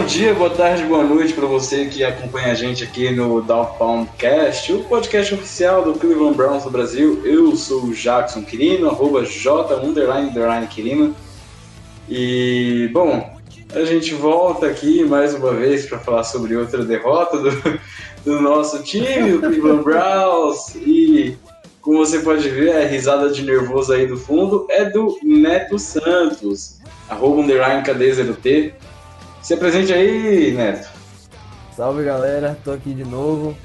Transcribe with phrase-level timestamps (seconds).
[0.00, 4.06] Bom dia, boa tarde, boa noite para você que acompanha a gente aqui no Downtown
[4.16, 7.20] Cast, o podcast oficial do Cleveland Browns do Brasil.
[7.22, 11.14] Eu sou o Jackson Quirino, arroba J underline underline Quirino.
[12.08, 13.30] E, bom,
[13.74, 17.80] a gente volta aqui mais uma vez para falar sobre outra derrota do,
[18.24, 20.76] do nosso time, o Cleveland Browns.
[20.76, 21.36] E,
[21.82, 26.78] como você pode ver, a risada de nervoso aí do fundo é do Neto Santos,
[27.06, 28.72] arroba underline KD0T.
[29.42, 30.88] Se apresente aí, Neto.
[31.76, 33.56] Salve galera, tô aqui de novo.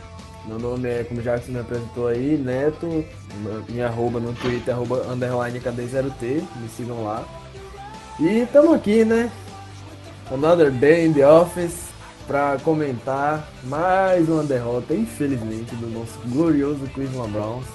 [0.45, 3.05] Meu nome é, como o Jackson me apresentou aí, Neto.
[3.67, 6.43] Minha arroba no Twitter, arroba underline KD0T.
[6.55, 7.23] Me sigam lá.
[8.19, 9.29] E tamo aqui, né?
[10.31, 11.89] Another day in the office
[12.25, 17.65] pra comentar mais uma derrota, infelizmente, do nosso glorioso Cleveland Browns.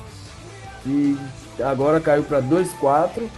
[0.83, 1.19] Que
[1.63, 3.29] agora caiu pra 2-4.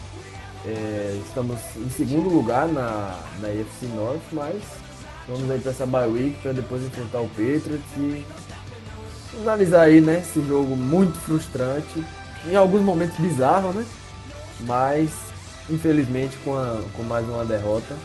[0.65, 4.63] É, estamos em segundo lugar na, na AFC North, mas
[5.27, 8.25] vamos aí para essa bye week para depois enfrentar o Patriots e
[9.41, 12.05] analisar aí, né, esse jogo muito frustrante,
[12.47, 13.85] em alguns momentos bizarro, né,
[14.61, 15.11] mas
[15.69, 17.97] infelizmente com, a- com mais uma derrota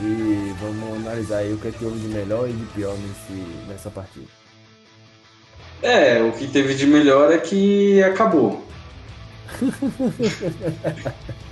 [0.00, 3.40] e vamos analisar aí o que, é que houve de melhor e de pior nesse,
[3.68, 4.26] nessa partida.
[5.82, 8.66] É, o que teve de melhor é que acabou.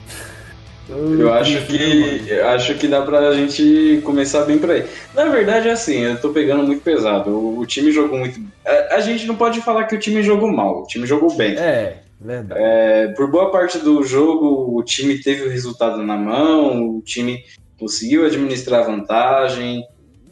[0.88, 4.84] Eu acho que acho que dá pra gente começar bem por aí.
[5.14, 7.30] Na verdade, é assim, eu tô pegando muito pesado.
[7.30, 8.38] O, o time jogou muito.
[8.66, 11.56] A, a gente não pode falar que o time jogou mal, o time jogou bem.
[11.56, 12.60] É, verdade.
[12.62, 17.42] É, por boa parte do jogo, o time teve o resultado na mão, o time
[17.78, 19.86] conseguiu administrar a vantagem,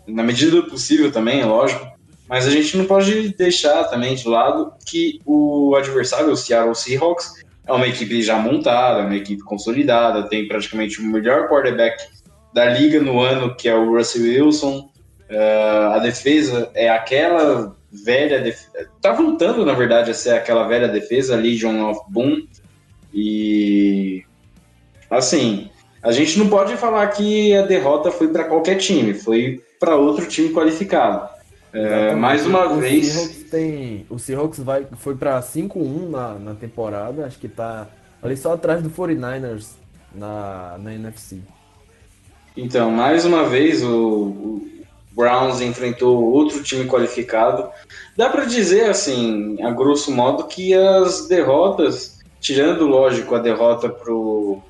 [0.07, 1.91] na medida do possível também, é lógico.
[2.29, 7.43] Mas a gente não pode deixar também de lado que o adversário, o Seattle Seahawks,
[7.67, 12.03] é uma equipe já montada, é uma equipe consolidada, tem praticamente o melhor quarterback
[12.53, 14.91] da liga no ano, que é o Russell Wilson.
[15.29, 18.89] É, a defesa é aquela velha defesa.
[19.01, 22.47] Tá voltando, na verdade, a ser aquela velha defesa, Legion of Boom.
[23.15, 24.25] E.
[25.11, 25.71] Assim,
[26.03, 30.27] a gente não pode falar que a derrota foi para qualquer time, foi para outro
[30.27, 31.29] time qualificado.
[31.73, 33.07] É, mais uma o vez.
[33.07, 37.89] Seahawks tem, o Seahawks vai, foi pra 5-1 na, na temporada, acho que tá
[38.23, 39.69] ali só atrás do 49ers
[40.15, 41.39] na, na NFC.
[42.57, 44.69] Então, mais uma vez, o, o
[45.13, 47.71] Browns enfrentou outro time qualificado.
[48.17, 54.61] Dá para dizer, assim, a grosso modo, que as derrotas, tirando, lógico, a derrota pro,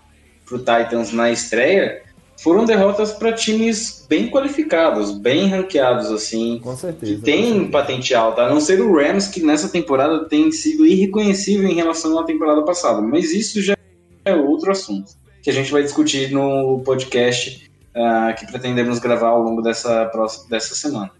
[0.46, 2.01] pro Titans na estreia,
[2.42, 7.14] foram derrotas para times bem qualificados, bem ranqueados, assim, Com certeza.
[7.14, 7.70] que tem certeza.
[7.70, 8.46] potencial, tá?
[8.46, 12.62] A não ser o Rams, que nessa temporada tem sido irreconhecível em relação à temporada
[12.62, 13.00] passada.
[13.00, 13.76] Mas isso já
[14.24, 19.42] é outro assunto, que a gente vai discutir no podcast ah, que pretendemos gravar ao
[19.42, 21.10] longo dessa, próxima, dessa semana.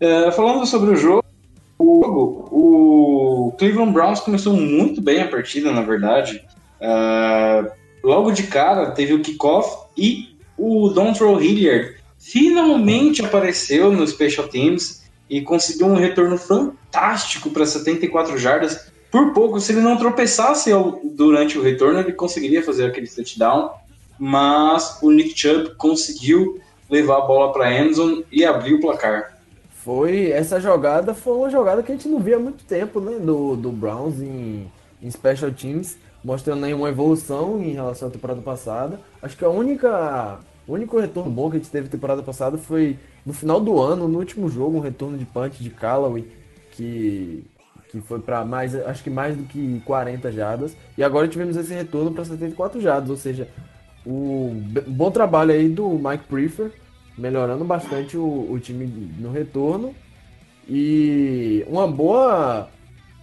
[0.00, 1.24] Eh, falando sobre o jogo,
[1.78, 6.44] o, jogo, o Cleveland Browns começou muito bem a partida, na verdade.
[6.80, 7.70] Ah,
[8.02, 15.04] logo de cara, teve o kickoff e o Dontrell Hilliard finalmente apareceu no Special Teams
[15.28, 18.92] e conseguiu um retorno fantástico para 74 jardas.
[19.10, 20.70] Por pouco, se ele não tropeçasse
[21.04, 23.70] durante o retorno, ele conseguiria fazer aquele touchdown.
[24.18, 29.36] Mas o Nick Chubb conseguiu levar a bola para Anderson e abrir o placar.
[29.70, 33.18] Foi, essa jogada foi uma jogada que a gente não via há muito tempo, né?
[33.20, 34.70] Do, do Browns em,
[35.02, 38.98] em Special Teams, mostrando aí uma evolução em relação à temporada passada.
[39.22, 42.98] Acho que a única, o único retorno bom que a gente teve temporada passada foi
[43.24, 46.26] no final do ano, no último jogo, um retorno de punch de Callaway,
[46.72, 47.44] que,
[47.90, 50.76] que foi para mais, acho que mais do que 40 jardas.
[50.98, 53.48] E agora tivemos esse retorno para 74 jardas, ou seja,
[54.04, 54.50] o
[54.88, 56.72] bom trabalho aí do Mike Prefer,
[57.16, 58.84] melhorando bastante o, o time
[59.16, 59.94] no retorno.
[60.68, 62.68] E uma boa.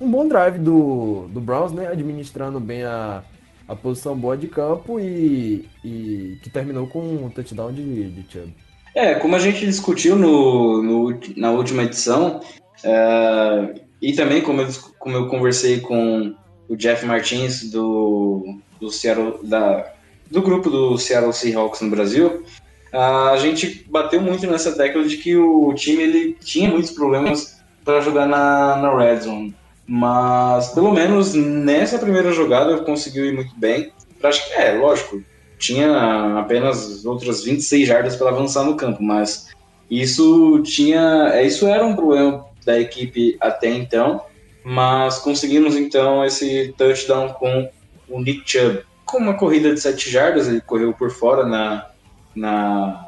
[0.03, 1.87] Um bom drive do, do Browns, né?
[1.87, 3.23] Administrando bem a,
[3.67, 8.53] a posição boa de campo e, e que terminou com um touchdown de, de Chubb.
[8.93, 12.41] É, como a gente discutiu no, no- na última edição,
[12.83, 14.67] é, e também como eu,
[14.99, 16.35] como eu conversei com
[16.67, 19.89] o Jeff Martins do, do, Seattle, da,
[20.29, 22.43] do grupo do Seattle Seahawks no Brasil,
[22.91, 28.01] a gente bateu muito nessa tecla de que o time ele tinha muitos problemas para
[28.01, 29.55] jogar na, na Red Zone.
[29.85, 33.91] Mas pelo menos nessa primeira jogada conseguiu ir muito bem.
[34.21, 35.21] Acho que é, lógico,
[35.57, 39.49] tinha apenas outras 26 jardas para avançar no campo, mas
[39.89, 44.21] isso tinha, isso era um problema da equipe até então,
[44.63, 47.69] mas conseguimos então esse touchdown com
[48.09, 48.83] o Nick Chubb.
[49.05, 51.89] Com uma corrida de 7 jardas, ele correu por fora na,
[52.35, 53.07] na,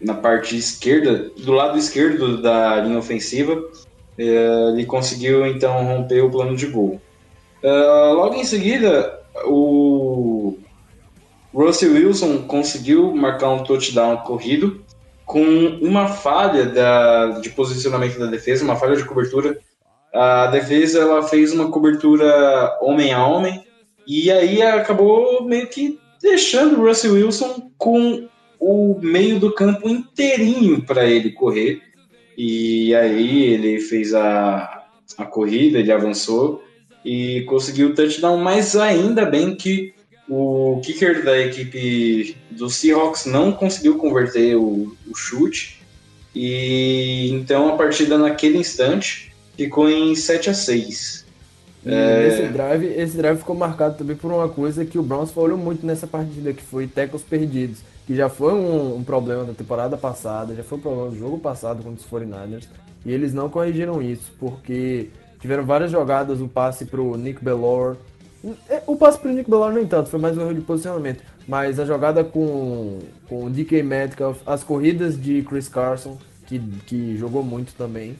[0.00, 3.62] na parte esquerda, do lado esquerdo da linha ofensiva,
[4.18, 7.00] ele conseguiu então romper o plano de gol.
[7.64, 10.58] Ah, logo em seguida, o
[11.54, 14.82] Russell Wilson conseguiu marcar um touchdown corrido
[15.24, 15.42] com
[15.80, 19.58] uma falha da, de posicionamento da defesa, uma falha de cobertura.
[20.12, 23.64] A defesa ela fez uma cobertura homem a homem
[24.06, 28.28] e aí acabou meio que deixando o Russell Wilson com
[28.60, 31.80] o meio do campo inteirinho para ele correr.
[32.36, 34.84] E aí ele fez a,
[35.18, 36.62] a corrida, ele avançou
[37.04, 39.94] e conseguiu o touchdown, mas ainda bem que
[40.28, 45.82] o kicker da equipe do Seahawks não conseguiu converter o, o chute.
[46.34, 51.26] E então a partida naquele instante ficou em 7 a 6.
[51.84, 52.28] E É.
[52.28, 55.84] esse drive, esse drive ficou marcado também por uma coisa que o Browns falhou muito
[55.84, 60.54] nessa partida, que foi tackles perdidos, que já foi um, um problema da temporada passada,
[60.54, 62.66] já foi um problema do jogo passado contra os 49ers,
[63.04, 65.10] e eles não corrigiram isso, porque
[65.40, 67.96] tiveram várias jogadas, o passe pro Nick Bellore,
[68.68, 71.78] é, o passe pro Nick Bellore nem tanto, foi mais um erro de posicionamento, mas
[71.78, 77.42] a jogada com, com o DK Metcalf, as corridas de Chris Carson, que, que jogou
[77.42, 78.16] muito também,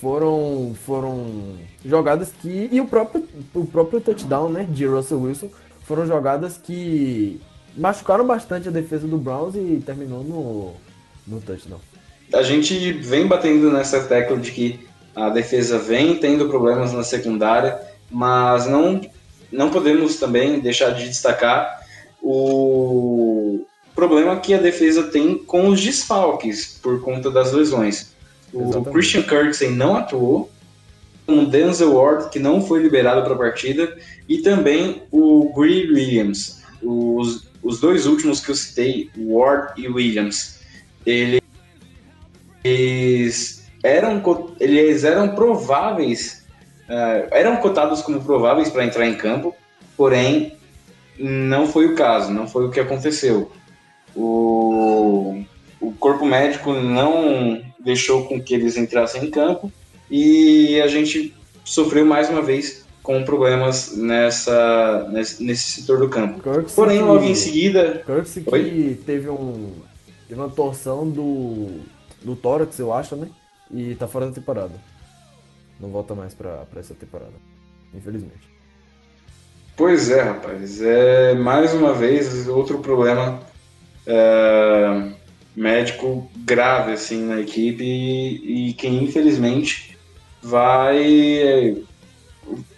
[0.00, 5.48] foram foram jogadas que e o próprio o próprio touchdown né de Russell Wilson
[5.84, 7.40] foram jogadas que
[7.76, 10.74] machucaram bastante a defesa do Browns e terminou no
[11.26, 11.80] no touchdown
[12.32, 14.80] A gente vem batendo nessa tecla de que
[15.14, 17.80] a defesa vem tendo problemas na secundária,
[18.10, 19.00] mas não,
[19.50, 21.80] não podemos também deixar de destacar
[22.22, 23.64] o
[23.94, 28.14] problema que a defesa tem com os desfalques por conta das lesões.
[28.52, 28.90] O Exatamente.
[28.90, 30.50] Christian Kirksey não atuou,
[31.26, 33.96] o Denzel Ward, que não foi liberado para a partida,
[34.28, 36.60] e também o Greer Williams.
[36.82, 40.60] Os, os dois últimos que eu citei, Ward e Williams,
[41.04, 41.42] ele-
[42.62, 44.22] eles eram,
[44.60, 46.46] eles eram prováveis,
[46.88, 49.52] eh, eram cotados como prováveis para entrar em campo,
[49.96, 50.56] porém
[51.18, 53.50] não foi o caso, não foi o que aconteceu.
[54.14, 55.42] O,
[55.80, 59.72] o corpo médico não deixou com que eles entrassem em campo
[60.08, 61.34] e a gente
[61.64, 66.42] sofreu mais uma vez com problemas nessa, nesse, nesse setor do campo.
[66.42, 68.98] Kirksey Porém, logo em seguida, Kirksey que Oi?
[69.06, 69.70] teve um
[70.26, 71.82] teve uma torção do
[72.20, 73.28] do tórax eu acho né
[73.70, 74.72] e tá fora da temporada
[75.78, 77.34] não volta mais pra pra essa temporada
[77.94, 78.56] infelizmente
[79.76, 80.80] Pois é, rapaz.
[80.80, 83.40] É mais uma vez outro problema
[84.06, 85.10] é,
[85.54, 89.98] médico grave assim na equipe e, e que infelizmente
[90.42, 91.76] vai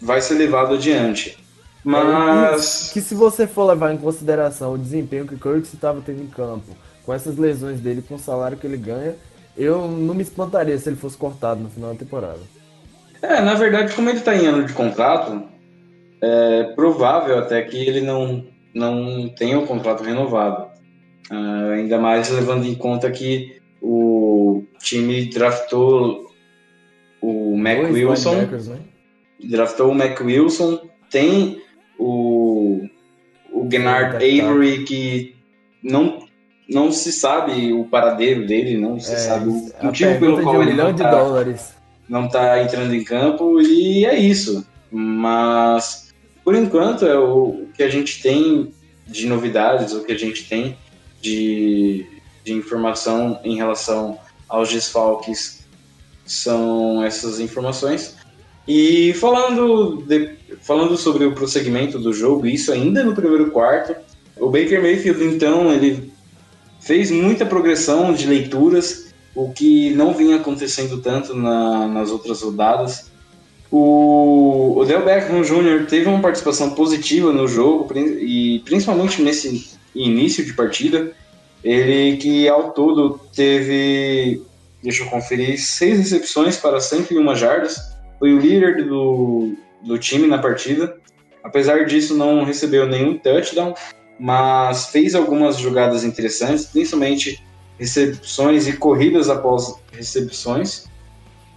[0.01, 1.39] vai ser levado adiante.
[1.85, 6.23] Mas que se você for levar em consideração o desempenho que o Kirksey estava tendo
[6.23, 9.15] em campo, com essas lesões dele, com o salário que ele ganha,
[9.57, 12.41] eu não me espantaria se ele fosse cortado no final da temporada.
[13.23, 15.43] é, na verdade, como ele está em ano de contrato,
[16.21, 18.45] é provável até que ele não
[18.75, 20.69] não tenha o contrato renovado.
[21.31, 26.31] Ah, ainda mais levando em conta que o time draftou
[27.21, 28.49] o Mac Wilson, né?
[29.43, 30.81] Draftou o Mac Wilson,
[31.11, 31.63] tem
[31.99, 32.87] o,
[33.53, 34.17] o Gennard tá.
[34.19, 35.37] Avery que
[35.83, 36.27] não,
[36.69, 40.57] não se sabe o paradeiro dele, não se É, sabe o motivo pelo de qual
[40.57, 41.75] um ele não de tá, dólares.
[42.09, 44.67] não tá entrando em campo e é isso.
[44.91, 46.09] Mas
[46.45, 48.73] por enquanto é o que a gente tem
[49.07, 50.77] de novidades, o que a gente tem
[51.21, 52.07] de,
[52.45, 54.19] de informação em relação
[54.49, 55.67] aos desfalques
[56.25, 58.17] são essas informações.
[58.69, 63.97] E falando, de- falando sobre o prosseguimento do jogo, isso ainda no primeiro quarto,
[64.41, 66.13] O Baker Mayfield, então, ele
[66.81, 73.11] fez muita progressão de leituras, o que não vinha acontecendo tanto na, nas outras rodadas.
[73.71, 75.87] O Odell Beckham Jr.
[75.89, 81.11] teve uma participação positiva no jogo, e principalmente nesse início de partida.
[81.65, 84.41] Ele que ao todo teve,
[84.81, 87.77] deixa eu conferir, seis recepções para 101 jardas.
[88.19, 90.97] Foi o líder do, do time na partida.
[91.43, 93.75] Apesar disso, não recebeu nenhum touchdown,
[94.19, 97.43] mas fez algumas jogadas interessantes, principalmente
[97.79, 100.87] recepções e corridas após recepções.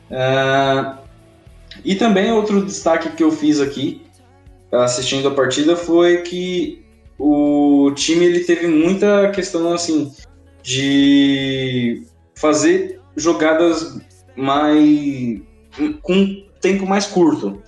[0.10, 0.98] Uh,
[1.84, 4.06] e também outro destaque que eu fiz aqui,
[4.72, 6.86] assistindo a partida, foi que
[7.18, 10.13] o time ele teve muita questão assim
[10.63, 12.03] de
[12.36, 14.00] fazer jogadas
[14.36, 15.41] mais
[16.01, 17.62] com tempo mais curto.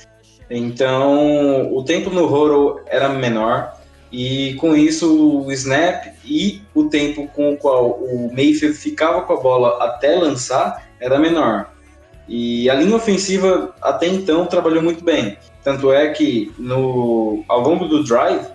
[0.50, 3.74] Então, o tempo no Horo era menor
[4.12, 9.34] e com isso o snap e o tempo com o qual o Mayfield ficava com
[9.34, 11.74] a bola até lançar era menor.
[12.28, 15.38] E a linha ofensiva até então trabalhou muito bem.
[15.64, 18.46] Tanto é que no, ao longo do drive,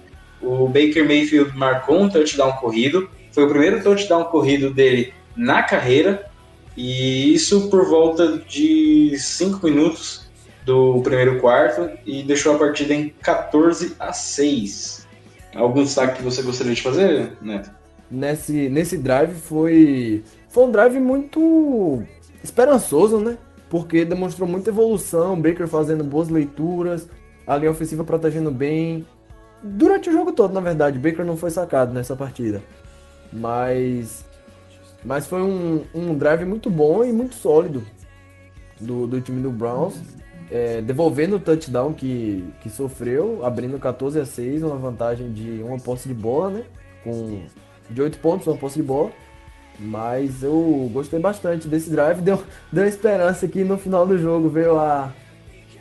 [0.40, 3.10] o Baker Mayfield marcou um touchdown corrido.
[3.32, 6.30] Foi o primeiro touchdown corrido dele na carreira.
[6.76, 10.27] E isso por volta de 5 minutos
[10.68, 15.06] do primeiro quarto e deixou a partida em 14 a 6.
[15.54, 17.70] Algum destaque que você gostaria de fazer, Neto?
[18.10, 22.02] Nesse, nesse drive foi, foi um drive muito
[22.44, 23.38] esperançoso, né?
[23.70, 27.08] porque demonstrou muita evolução, Baker fazendo boas leituras,
[27.46, 29.06] a linha ofensiva protegendo bem.
[29.62, 32.62] Durante o jogo todo, na verdade, Baker não foi sacado nessa partida.
[33.32, 34.24] Mas
[35.04, 37.84] mas foi um, um drive muito bom e muito sólido
[38.80, 39.94] do, do time do Browns,
[40.50, 45.78] é, devolvendo o touchdown que, que sofreu, abrindo 14 a 6, uma vantagem de uma
[45.78, 46.62] posse de bola, né?
[47.04, 47.42] Com
[47.90, 49.10] de 8 pontos, uma posse de bola.
[49.78, 52.20] Mas eu gostei bastante desse drive.
[52.22, 55.12] Deu, deu esperança que no final do jogo veio a.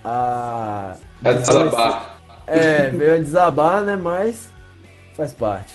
[0.04, 0.96] A.
[1.24, 2.22] A desabar.
[2.46, 3.96] É, veio a desabar, né?
[3.96, 4.50] Mas
[5.16, 5.74] faz parte.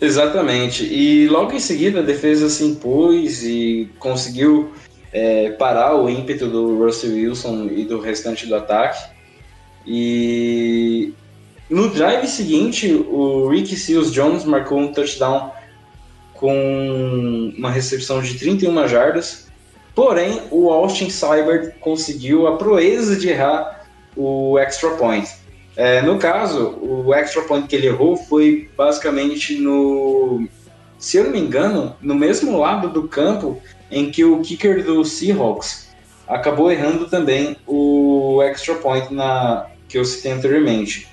[0.00, 0.84] Exatamente.
[0.84, 4.72] E logo em seguida a defesa se impôs e conseguiu
[5.12, 9.10] é, parar o ímpeto do Russell Wilson e do restante do ataque.
[9.86, 11.12] E
[11.70, 15.50] no drive seguinte, o Ricky Seals Jones marcou um touchdown
[16.34, 19.48] com uma recepção de 31 jardas.
[19.94, 23.86] Porém, o Austin Seibert conseguiu a proeza de errar
[24.16, 25.28] o extra point.
[25.76, 30.48] É, no caso, o extra point que ele errou foi basicamente no,
[30.98, 35.04] se eu não me engano, no mesmo lado do campo em que o kicker do
[35.04, 35.88] Seahawks
[36.26, 41.08] acabou errando também o extra point na que eu citei anteriormente.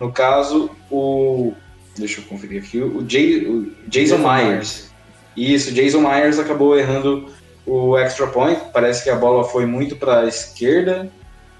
[0.00, 1.52] No caso, o
[1.98, 2.80] Deixa eu conferir aqui.
[2.80, 4.44] O, Jay, o Jason, Jason Myers.
[4.46, 4.90] Myers.
[5.36, 7.28] Isso, Jason Myers acabou errando
[7.66, 8.60] o extra point.
[8.72, 11.10] Parece que a bola foi muito para a esquerda,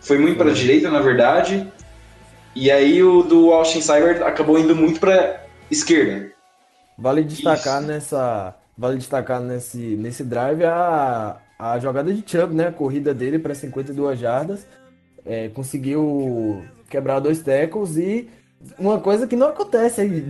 [0.01, 1.67] foi muito para a direita, na verdade.
[2.55, 6.33] E aí o do Austin Cyber acabou indo muito para esquerda.
[6.97, 7.89] Vale destacar Isso.
[7.91, 12.69] nessa, vale destacar nesse nesse drive a, a jogada de Chubb, né?
[12.69, 14.67] A corrida dele para 52 jardas.
[15.27, 18.31] É, conseguiu quebrar dois tackles e
[18.79, 20.25] uma coisa que não acontece,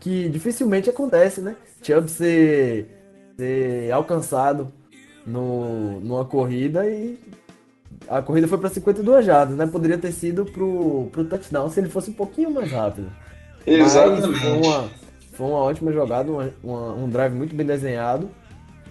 [0.00, 1.56] que dificilmente acontece, né?
[1.82, 2.88] Chubb ser,
[3.36, 4.72] ser alcançado
[5.26, 7.18] no, numa corrida e
[8.08, 9.66] a corrida foi para 52 jardas, né?
[9.66, 13.10] Poderia ter sido pro, pro touchdown se ele fosse um pouquinho mais rápido.
[13.66, 14.28] Exatamente.
[14.28, 14.90] Mas uma,
[15.42, 18.30] foi uma ótima jogada, uma, uma, um drive muito bem desenhado.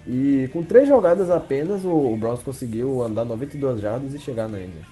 [0.06, 4.58] E com três jogadas apenas, o, o Browns conseguiu andar 92 jardas e chegar na
[4.58, 4.84] Ender.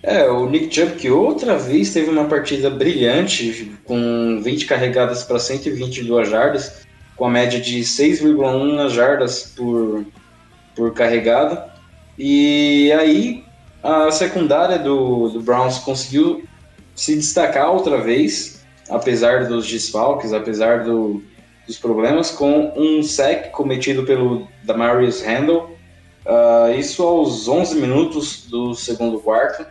[0.00, 5.40] É, o Nick Chubb que outra vez teve uma partida brilhante, com 20 carregadas para
[5.40, 6.84] 122 jardas,
[7.16, 10.04] com a média de 6,1 jardas por,
[10.76, 11.68] por carregada.
[12.16, 13.44] E aí
[13.82, 16.44] a secundária do, do Browns conseguiu
[16.94, 18.51] se destacar outra vez,
[18.92, 21.22] apesar dos desfalques, apesar do,
[21.66, 25.70] dos problemas, com um sec cometido pelo Damarius Randall,
[26.26, 29.62] uh, isso aos 11 minutos do segundo quarto.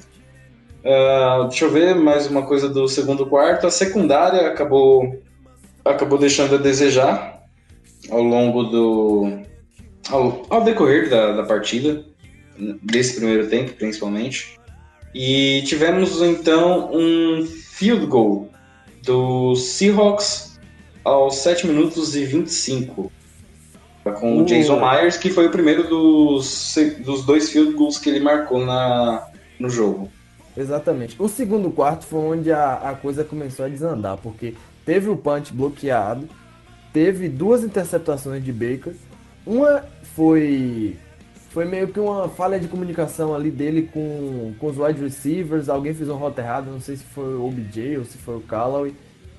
[0.84, 3.68] Uh, deixa eu ver mais uma coisa do segundo quarto.
[3.68, 5.22] A secundária acabou,
[5.86, 7.44] acabou deixando a desejar
[8.10, 9.40] ao longo do.
[10.10, 12.04] ao, ao decorrer da, da partida,
[12.82, 14.60] desse primeiro tempo principalmente.
[15.14, 18.51] E tivemos então um field goal
[19.04, 20.60] do Seahawks
[21.04, 23.12] aos 7 minutos e 25.
[24.20, 28.20] Com o Jason Myers, que foi o primeiro dos, dos dois field goals que ele
[28.20, 29.28] marcou na,
[29.60, 30.10] no jogo.
[30.58, 31.16] Exatamente.
[31.20, 34.56] O segundo quarto foi onde a, a coisa começou a desandar, porque
[34.86, 36.28] teve o punch bloqueado,
[36.92, 38.94] teve duas interceptações de Baker.
[39.46, 40.98] Uma foi
[41.52, 45.68] foi meio que uma falha de comunicação ali dele com, com os wide receivers.
[45.68, 48.42] Alguém fez uma rota errada, não sei se foi o OBJ ou se foi o
[48.42, 48.96] Callaway.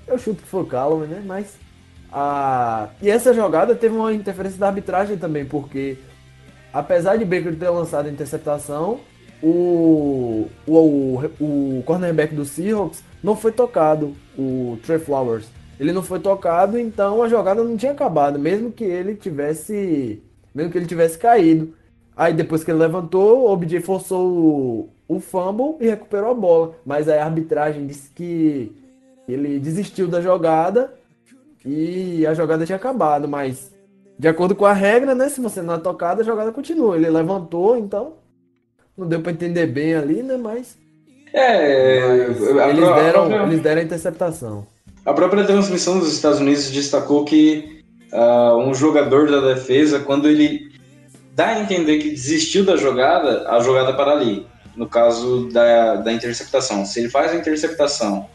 [0.07, 1.23] Eu chuto que foi o Callaway, né?
[1.25, 1.57] Mas.
[2.12, 2.90] A...
[3.00, 5.97] E essa jogada teve uma interferência da arbitragem também, porque
[6.71, 9.00] apesar de Baker ter lançado a interceptação,
[9.42, 15.47] o, o, o, cornerback do Seahawks não foi tocado, o Trey Flowers.
[15.81, 20.23] Ele não foi tocado, então a jogada não tinha acabado, mesmo que ele tivesse,
[20.54, 21.75] mesmo que ele tivesse caído.
[22.16, 26.75] Aí depois que ele levantou, o OBJ forçou o, o fumble e recuperou a bola.
[26.85, 28.73] Mas aí a arbitragem disse que
[29.28, 30.92] ele desistiu da jogada
[31.64, 33.26] e a jogada tinha acabado.
[33.26, 33.73] Mas
[34.19, 35.28] de acordo com a regra, né?
[35.28, 36.97] Se você não é tocado, a jogada continua.
[36.97, 38.14] Ele levantou, então
[38.97, 40.37] não deu para entender bem ali, né?
[40.37, 40.76] Mas.
[41.33, 44.66] É, mas eles, deram, própria- eles deram a interceptação.
[45.04, 50.71] A própria transmissão dos Estados Unidos destacou que ah, um jogador da defesa, quando ele
[51.35, 54.47] dá a entender que desistiu da jogada, a jogada para ali.
[54.77, 56.87] No caso da, da interceptação.
[56.87, 58.29] Se ele faz a interceptação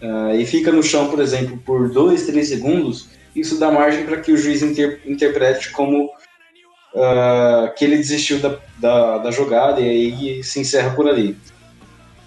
[0.00, 4.20] ah, e fica no chão, por exemplo, por 2, 3 segundos, isso dá margem para
[4.20, 6.08] que o juiz inter- interprete como
[6.94, 11.36] ah, que ele desistiu da, da, da jogada e aí se encerra por ali.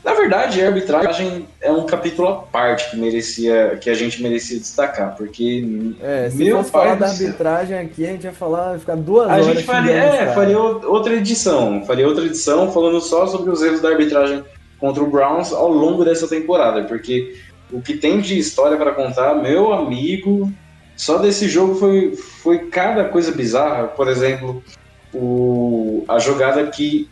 [0.06, 4.60] Na verdade, a arbitragem é um capítulo à parte que merecia, que a gente merecia
[4.60, 8.74] destacar, porque É, se Meu fosse pai falar da arbitragem aqui, a gente ia falar,
[8.74, 9.46] ia ficar duas a horas.
[9.48, 13.90] gente faria, é, faria outra edição, faria outra edição falando só sobre os erros da
[13.90, 14.44] arbitragem
[14.80, 17.36] contra o Browns ao longo dessa temporada, porque
[17.72, 20.54] o que tem de história para contar, meu amigo,
[20.96, 23.88] só desse jogo foi, foi cada coisa bizarra.
[23.88, 24.64] Por exemplo,
[25.12, 27.10] o, a jogada que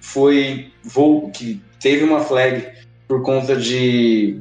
[0.00, 2.66] foi voo, que teve uma flag
[3.08, 4.40] por conta de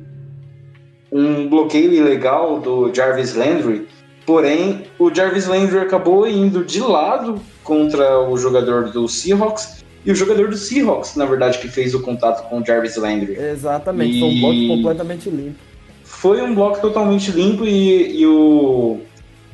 [1.12, 3.88] um bloqueio ilegal do Jarvis Landry.
[4.26, 10.16] Porém, o Jarvis Landry acabou indo de lado contra o jogador do Seahawks e o
[10.16, 13.36] jogador do Seahawks, na verdade, que fez o contato com o Jarvis Landry.
[13.36, 15.60] Exatamente, foi um E- bloco completamente limpo.
[16.04, 19.00] Foi um bloco totalmente limpo e, e o,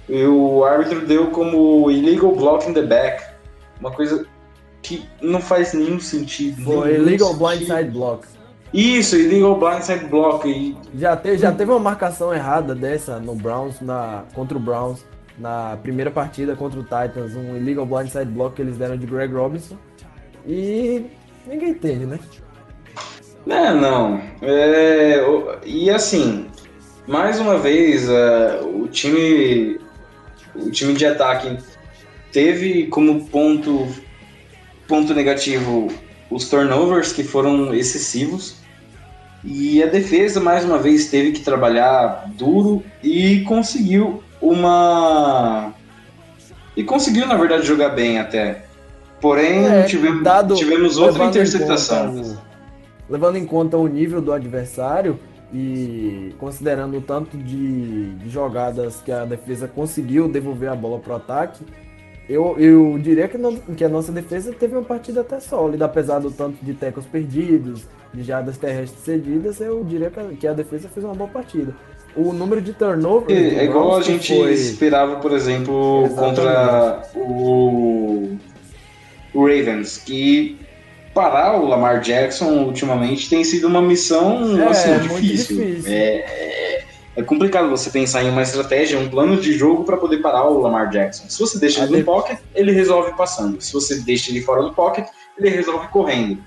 [0.09, 3.23] e o árbitro deu como illegal block in the back.
[3.79, 4.25] Uma coisa
[4.87, 6.63] que não faz nenhum sentido.
[6.63, 7.47] Foi nenhum legal sentido.
[7.47, 8.27] blindside block.
[8.73, 10.47] Isso, illegal blindside block.
[10.47, 15.05] E Já teve, já teve uma marcação errada dessa no Browns, na, contra o Browns,
[15.37, 19.33] na primeira partida contra o Titans, um illegal blindside block que eles deram de Greg
[19.33, 19.77] Robinson.
[20.45, 21.05] E
[21.45, 22.19] ninguém entende, né?
[23.45, 24.21] Não, não.
[24.41, 25.21] É,
[25.65, 26.47] e assim,
[27.07, 29.79] mais uma vez, é, o time
[30.55, 31.57] o time de ataque
[32.31, 33.87] teve como ponto
[34.87, 35.87] ponto negativo
[36.29, 38.57] os turnovers que foram excessivos
[39.43, 45.73] e a defesa mais uma vez teve que trabalhar duro e conseguiu uma
[46.75, 48.65] e conseguiu na verdade jogar bem até.
[49.19, 52.13] Porém, É, tivemos, dado- tivemos outra levando em interceptação.
[52.13, 52.37] conta o-
[53.09, 55.17] levando em conta o nível do adversário
[55.51, 61.15] e considerando o tanto de, de jogadas que a defesa conseguiu devolver a bola pro
[61.15, 61.63] ataque,
[62.29, 66.19] eu, eu diria que, não- que a nossa defesa teve uma partida até sólida, apesar
[66.19, 70.53] do tanto de tecos perdidos, de jardas terrestres cedidas, eu diria que a, que a
[70.53, 71.73] defesa fez uma boa partida.
[72.15, 73.31] O número de turnovers.
[73.39, 76.35] É, é igual a gente foi- esperava, por exemplo, Exatamente.
[76.35, 78.37] contra o,
[79.33, 80.57] o Ravens, que
[81.13, 85.57] parar o Lamar Jackson ultimamente tem sido uma missão É, assim, muito difícil.
[85.57, 85.91] difícil.
[85.93, 86.76] É,
[87.17, 90.59] é, complicado você pensar em uma estratégia, um plano de jogo para poder parar o
[90.61, 91.27] Lamar Jackson.
[91.27, 93.59] Se você deixa ele no pocket, ele resolve passando.
[93.59, 96.37] Se você deixa ele fora do pocket, ele resolve correndo.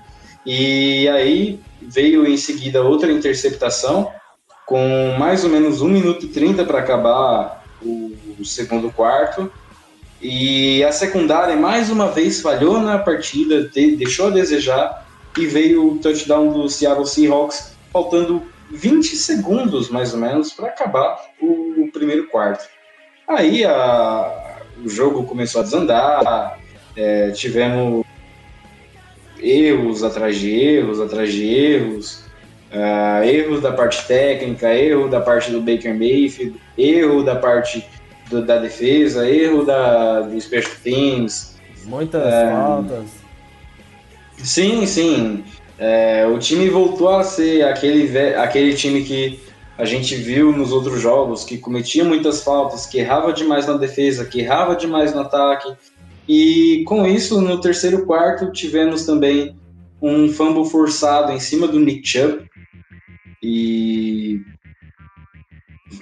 [0.45, 4.09] E aí veio em seguida outra interceptação
[4.65, 9.51] com mais ou menos 1 minuto e 30 para acabar o, o segundo quarto.
[10.21, 15.05] E a secundária mais uma vez falhou na partida, te- deixou a desejar
[15.37, 21.19] e veio o touchdown do Seattle Seahawks, faltando 20 segundos mais ou menos para acabar
[21.41, 22.67] o, o primeiro quarto.
[23.27, 26.59] Aí a- o jogo começou a desandar,
[26.95, 28.05] é, tivemos
[29.39, 32.23] erros atrás de erros, atrás de erros,
[32.71, 37.85] ah, erros da parte técnica, erro da parte do Baker Mayfield, erro da parte
[38.29, 41.55] do- da defesa, erro da, do special teams.
[41.85, 42.51] Muitas É.
[42.51, 43.05] faltas.
[44.37, 45.43] Sim, sim.
[45.83, 49.39] É, o time voltou a ser aquele, aquele time que
[49.75, 54.23] a gente viu nos outros jogos, que cometia muitas faltas, que errava demais na defesa,
[54.23, 55.75] que errava demais no ataque.
[56.29, 59.55] E com isso, no terceiro quarto, tivemos também
[59.99, 62.45] um fumble forçado em cima do Nick Chubb.
[63.41, 64.39] E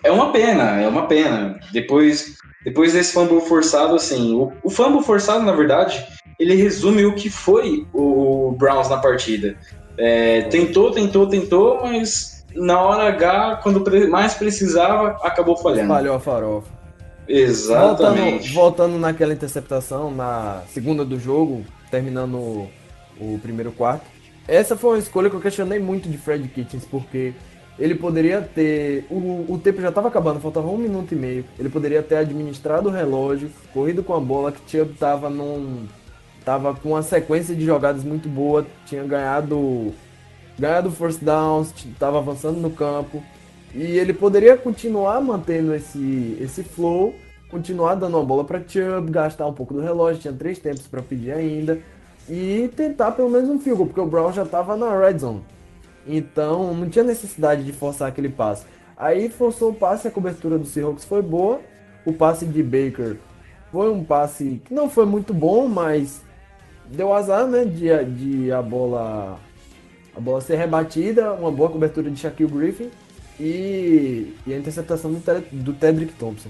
[0.03, 1.57] é uma pena, é uma pena.
[1.71, 6.05] Depois, depois desse fumble forçado, assim, o, o fumble forçado, na verdade,
[6.39, 9.58] ele resume o que foi o Browns na partida.
[9.97, 15.89] É, tentou, tentou, tentou, mas na hora H, quando mais precisava, acabou falhando.
[15.89, 16.80] Falhou a farofa.
[17.28, 18.52] Exatamente.
[18.52, 22.69] Voltando, voltando naquela interceptação, na segunda do jogo, terminando o,
[23.19, 24.06] o primeiro quarto.
[24.47, 27.34] Essa foi uma escolha que eu questionei muito de Fred Kitchens, porque
[27.78, 29.06] ele poderia ter.
[29.12, 31.45] O, o tempo já estava acabando, faltava um minuto e meio.
[31.60, 35.88] Ele poderia ter administrado o relógio, corrido com a bola, que Chubb tava num.
[36.43, 39.93] Tava com uma sequência de jogadas muito boa, tinha ganhado.
[40.58, 43.23] Ganhado first downs, estava avançando no campo.
[43.73, 47.13] E ele poderia continuar mantendo esse, esse flow,
[47.49, 51.02] continuar dando uma bola para Chubb, gastar um pouco do relógio, tinha três tempos para
[51.02, 51.80] pedir ainda,
[52.28, 55.43] e tentar pelo menos um field goal, porque o Brown já estava na red zone.
[56.06, 58.65] Então não tinha necessidade de forçar aquele passe.
[58.97, 61.62] Aí forçou o passe, a cobertura do Seahawks foi boa,
[62.06, 63.17] o passe de Baker
[63.71, 66.21] foi um passe que não foi muito bom, mas
[66.91, 69.39] deu azar, né, de, de a bola
[70.15, 72.89] a bola ser rebatida, uma boa cobertura de Shaquille Griffin
[73.39, 75.19] e, e a interceptação do,
[75.52, 76.49] do Tedrick Thompson.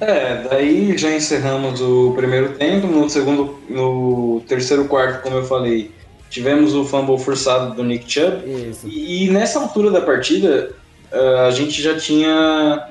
[0.00, 2.86] É, daí já encerramos o primeiro tempo.
[2.86, 5.92] No segundo, no terceiro quarto, como eu falei,
[6.30, 8.42] tivemos o fumble forçado do Nick Chubb.
[8.84, 10.74] E, e nessa altura da partida,
[11.12, 12.88] ah, a gente já tinha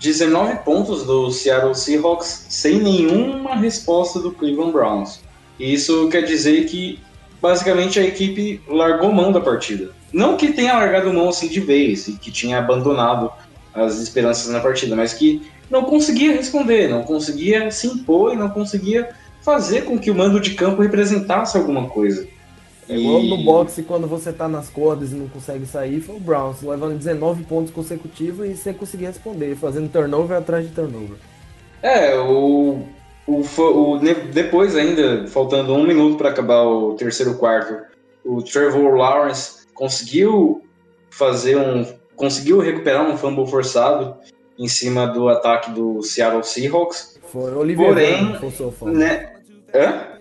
[0.00, 5.20] 19 pontos do Seattle Seahawks sem nenhuma resposta do Cleveland Browns.
[5.58, 7.00] E isso quer dizer que
[7.40, 9.92] basicamente a equipe largou mão da partida.
[10.12, 13.30] Não que tenha largado mão assim de vez e que tinha abandonado
[13.74, 18.48] as esperanças na partida, mas que não conseguia responder, não conseguia se impor e não
[18.48, 19.08] conseguia
[19.42, 22.26] fazer com que o mando de campo representasse alguma coisa.
[22.88, 26.16] É igual E- no boxe, quando você tá nas cordas e não consegue sair, foi
[26.16, 31.18] o Browns, levando 19 pontos consecutivos e sem conseguir responder, fazendo turnover atrás de turnover.
[31.82, 32.88] É, o,
[33.26, 33.98] o, o-
[34.32, 37.76] depois ainda, faltando um minuto para acabar o terceiro quarto,
[38.24, 40.62] o Trevor Lawrence conseguiu
[41.10, 41.84] fazer um,
[42.14, 44.16] conseguiu recuperar um fumble forçado
[44.58, 47.74] em cima do ataque do Seattle Seahawks, Foi Porém,
[48.24, 48.96] Vernon forçou o fumble.
[48.98, 49.32] né?
[49.74, 50.16] Hã?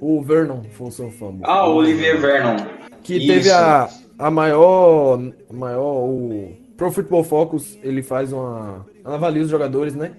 [0.00, 1.42] O Vernon forçou o fumble.
[1.44, 2.56] Ah, o Olivier Vernon.
[3.02, 3.26] Que Isso.
[3.26, 5.20] teve a, a maior.
[5.48, 6.04] a maior.
[6.08, 8.86] O Pro Football Focus, ele faz uma.
[9.04, 10.12] Ela avalia os jogadores, né?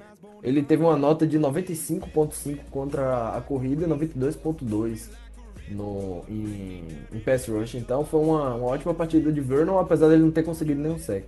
[0.43, 5.09] Ele teve uma nota de 95.5 contra a corrida e 92.2
[5.69, 7.75] no, em, em pass rush.
[7.75, 11.25] Então foi uma, uma ótima partida de Vernon, apesar dele não ter conseguido nenhum sec.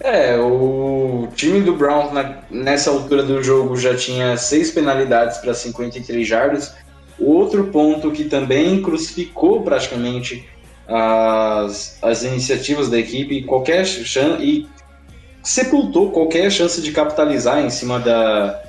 [0.00, 5.52] É, o time do Browns na- nessa altura do jogo já tinha seis penalidades para
[5.52, 6.74] 53 jardas.
[7.18, 10.48] Outro ponto que também crucificou praticamente
[10.88, 14.66] as, as iniciativas da equipe qualquer chance e
[15.42, 18.62] sepultou qualquer chance de capitalizar em cima da,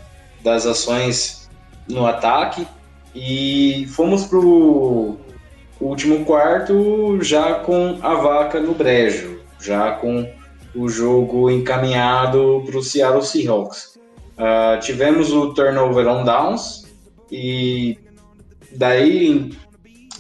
[0.43, 1.49] das ações
[1.87, 2.67] no ataque.
[3.13, 5.17] E fomos pro
[5.79, 10.25] último quarto já com a vaca no brejo, já com
[10.73, 13.99] o jogo encaminhado para o Seattle Seahawks.
[14.37, 16.85] Ah, tivemos o turnover on downs
[17.29, 17.97] e
[18.75, 19.51] daí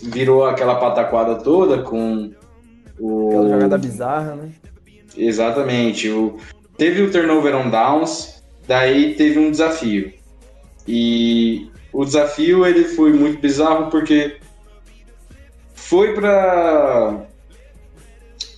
[0.03, 2.31] virou aquela pataquada toda com
[2.99, 4.51] o Aquela jogada bizarra, né?
[5.17, 6.09] Exatamente.
[6.09, 6.37] O,
[6.77, 10.13] teve o turnover on downs, daí teve um desafio.
[10.87, 14.37] E o desafio ele foi muito bizarro porque
[15.73, 17.25] foi pra.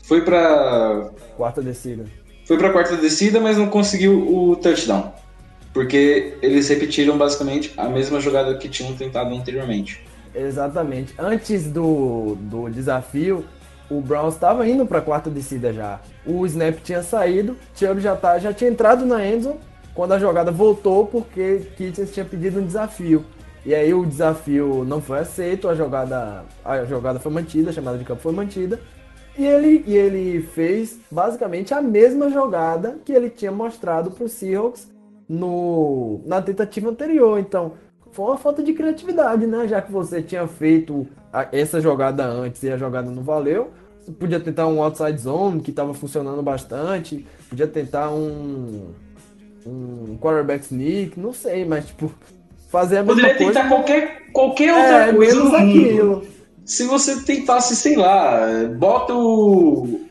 [0.04, 1.12] Foi pra.
[1.36, 2.06] Quarta descida.
[2.46, 5.14] Foi pra quarta descida, mas não conseguiu o touchdown.
[5.74, 10.06] Porque eles repetiram basicamente a mesma jogada que tinham tentado anteriormente.
[10.36, 11.14] Exatamente.
[11.18, 13.46] Antes do, do desafio,
[13.98, 16.00] o Browns estava indo para a quarta descida já.
[16.26, 19.60] O snap tinha saído, Chubb já, tá, já tinha entrado na endzone
[19.94, 23.24] quando a jogada voltou porque Kitchens tinha pedido um desafio.
[23.66, 27.98] E aí o desafio não foi aceito, a jogada, a jogada foi mantida, a chamada
[27.98, 28.80] de campo foi mantida.
[29.38, 34.30] E ele, e ele fez basicamente a mesma jogada que ele tinha mostrado para o
[34.30, 34.92] Seahawks
[35.28, 37.40] no, na tentativa anterior.
[37.40, 37.74] Então,
[38.12, 39.68] foi uma falta de criatividade, né?
[39.68, 41.08] Já que você tinha feito
[41.52, 43.72] essa jogada antes e a jogada não valeu,
[44.04, 48.92] você podia tentar um outside zone que estava funcionando bastante, podia tentar um,
[49.66, 52.12] um quarterback sneak, não sei, mas tipo,
[52.70, 53.54] fazer a mesma Poderia coisa.
[53.54, 55.56] tentar qualquer, qualquer outra é, coisa mundo.
[55.56, 56.26] aquilo.
[56.66, 60.02] se você tentasse, sei lá, bota o,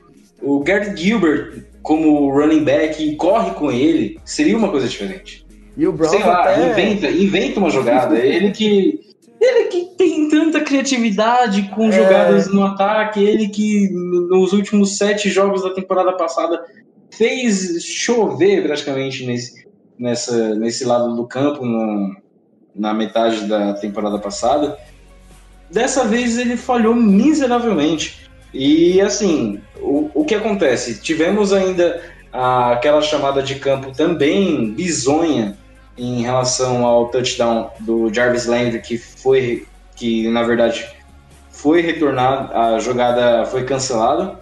[0.40, 5.44] o Gary Gilbert como running back e corre com ele, seria uma coisa diferente.
[5.76, 6.70] E o Browns sei lá, até...
[6.70, 8.16] inventa, inventa uma jogada.
[8.24, 9.11] ele que
[9.42, 11.92] ele que tem tanta criatividade com É.
[11.92, 16.64] jogadas no ataque, ele que nos últimos sete jogos da temporada passada
[17.10, 19.66] fez chover praticamente nesse,
[19.98, 22.16] nessa, nesse lado do campo no,
[22.74, 24.78] na metade da temporada passada.
[25.70, 28.30] Dessa vez ele falhou miseravelmente.
[28.54, 31.00] E assim, o, o que acontece?
[31.00, 32.00] Tivemos ainda
[32.32, 35.58] a, aquela chamada de campo também bizonha
[35.96, 40.86] em relação ao touchdown do Jarvis Landry, que foi, que na verdade
[41.50, 44.40] foi retornado, a jogada foi cancelada,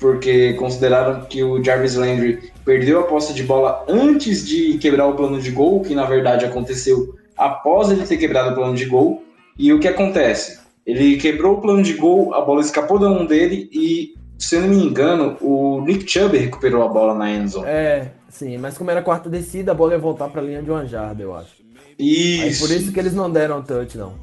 [0.00, 5.14] porque consideraram que o Jarvis Landry perdeu a posse de bola antes de quebrar o
[5.14, 9.22] plano de gol, que na verdade aconteceu após ele ter quebrado o plano de gol.
[9.58, 10.60] E o que acontece?
[10.86, 14.62] Ele quebrou o plano de gol, a bola escapou da mão dele e, se eu
[14.62, 17.66] não me engano, o Nick Chubb recuperou a bola na endzone.
[17.66, 20.84] É, sim, mas como era quarta descida, a bola ia voltar pra linha de uma
[20.86, 21.62] jarda, eu acho.
[21.98, 22.66] Aí Isso.
[22.66, 24.14] por isso que eles não deram touch, não.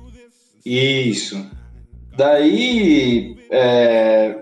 [0.65, 1.43] Isso.
[2.17, 4.36] Daí, é,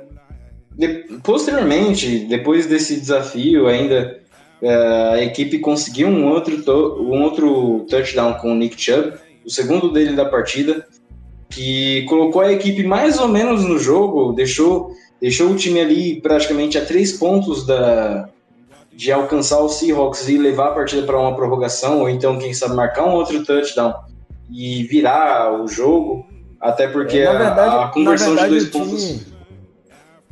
[0.76, 4.20] de- posteriormente, depois desse desafio, ainda
[4.62, 4.74] é,
[5.14, 9.14] a equipe conseguiu um outro, to- um outro touchdown com o Nick Chubb,
[9.46, 10.86] o segundo dele da partida,
[11.50, 16.78] que colocou a equipe mais ou menos no jogo, deixou, deixou o time ali praticamente
[16.78, 18.28] a três pontos da,
[19.00, 22.76] de alcançar o Seahawks e levar a partida para uma prorrogação, ou então, quem sabe,
[22.76, 23.94] marcar um outro touchdown
[24.52, 26.26] e virar o jogo,
[26.60, 29.04] até porque É, na a- verdade, a, conversão na de verdade, dois pontos.
[29.08, 29.26] time,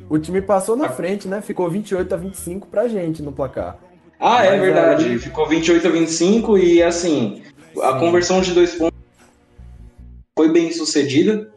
[0.10, 1.42] o time passou na frente, né?
[1.42, 3.78] Ficou 28 a 25 pra gente no placar.
[4.20, 5.06] Ah, é Mas verdade.
[5.06, 7.44] aí- Ficou 28 a 25 e assim,
[7.82, 8.00] a Sim.
[8.00, 8.98] conversão de dois pontos
[10.38, 11.50] foi bem sucedida.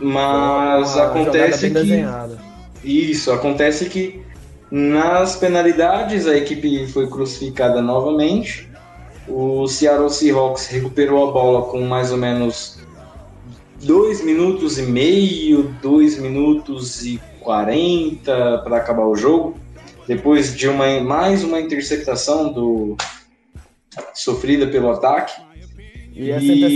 [0.00, 1.74] Mas acontece que.
[1.74, 2.38] desenhada.
[2.82, 4.23] Isso, acontece que
[4.74, 8.68] nas penalidades a equipe foi crucificada novamente.
[9.28, 12.80] O Seattle Seahawks recuperou a bola com mais ou menos
[13.84, 19.56] 2 minutos e meio, 2 minutos e 40 para acabar o jogo.
[20.08, 22.96] Depois de uma, mais uma interceptação do,
[24.12, 25.40] sofrida pelo ataque.
[26.12, 26.32] E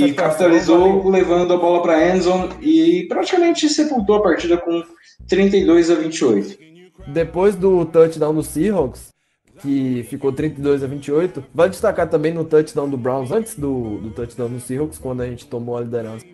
[0.07, 4.85] E capitalizou levando a bola para endzone e praticamente sepultou a partida com
[5.27, 6.68] 32 a 28.
[7.09, 9.15] Depois do touchdown do Seahawks,
[9.63, 14.11] que ficou 32 a 28, vale destacar também no touchdown do Browns, antes do, do
[14.11, 16.27] touchdown do Seahawks, quando a gente tomou a liderança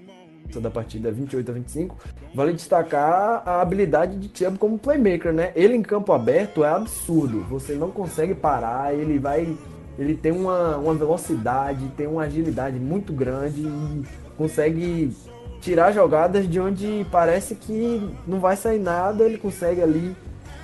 [0.61, 1.97] da partida 28 a 25,
[2.35, 5.53] vale destacar a habilidade de Chubb como playmaker, né?
[5.55, 9.57] Ele em campo aberto é absurdo, você não consegue parar, ele vai...
[9.97, 14.03] Ele tem uma, uma velocidade, tem uma agilidade muito grande e
[14.37, 15.17] consegue
[15.61, 20.17] tirar jogadas de onde parece que não vai sair nada, ele consegue ali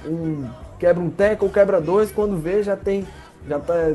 [0.07, 3.07] um quebra um tackle, quebra dois, quando vê já tem
[3.47, 3.93] já tá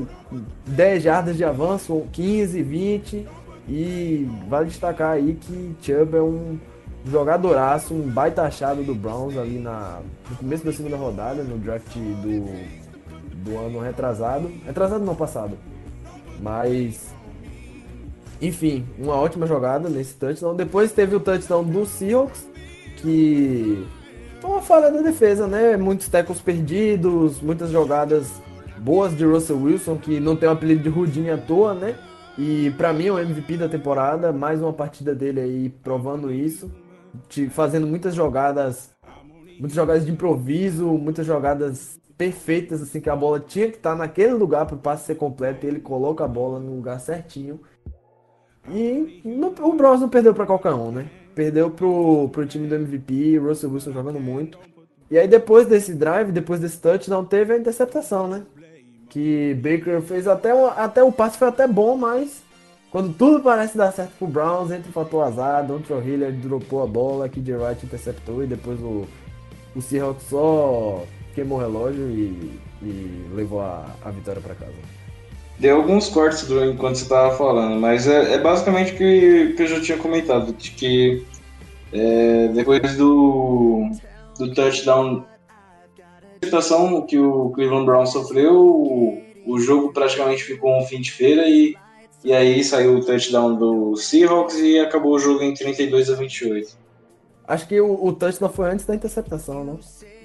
[0.65, 3.27] 10 jardas de avanço, ou 15, 20
[3.67, 6.59] e vale destacar aí que Chubb é um
[7.05, 11.95] jogadoraço, um baita achado do Browns ali na, no começo da segunda rodada, no draft
[11.95, 14.51] do, do ano retrasado.
[14.65, 15.57] Retrasado não, passado.
[16.39, 17.13] Mas
[18.41, 20.55] enfim, uma ótima jogada nesse touchdown.
[20.55, 22.47] Depois teve o touchdown do Seahawks,
[22.97, 23.85] que
[24.45, 25.75] foi uma falha da defesa, né?
[25.75, 28.31] Muitos tackles perdidos, muitas jogadas
[28.77, 31.95] boas de Russell Wilson, que não tem o apelido de Rudinho à toa, né?
[32.37, 36.71] E pra mim é o MVP da temporada, mais uma partida dele aí provando isso,
[37.27, 38.91] de- fazendo muitas jogadas,
[39.59, 44.33] muitas jogadas de improviso, muitas jogadas perfeitas, assim, que a bola tinha que estar naquele
[44.33, 47.59] lugar para o passe ser completo e ele coloca a bola no lugar certinho.
[48.69, 49.21] E
[49.59, 51.09] o Browns não perdeu para qualquer um, né?
[51.35, 54.57] Perdeu pro, pro time do MVP, Russell Wilson jogando muito.
[55.11, 58.43] E aí depois desse drive, depois desse touchdown, teve a interceptação, né?
[59.09, 62.41] Que Baker fez até, o- até o passe foi até bom, mas
[62.89, 66.87] quando tudo parece dar certo pro Browns, entra o fator azar, Dontrell Hiller dropou a
[66.87, 69.05] bola, Kid Wright interceptou e depois o,
[69.75, 71.03] o Seahawks só
[71.35, 74.73] queimou o relógio e, e levou a, a vitória para casa.
[75.59, 79.63] Deu alguns cortes durante enquanto você estava falando, mas é, é basicamente o que, que
[79.63, 81.25] eu já tinha comentado, de que
[81.93, 83.89] é, depois do,
[84.37, 85.23] do touchdown,
[86.43, 91.47] situação que o Cleveland Brown sofreu, o, o jogo praticamente ficou um fim de feira
[91.47, 91.75] e,
[92.23, 96.77] e aí saiu o touchdown do Seahawks e acabou o jogo em 32 a 28.
[97.47, 99.77] Acho que o, o touchdown foi antes da interceptação, né?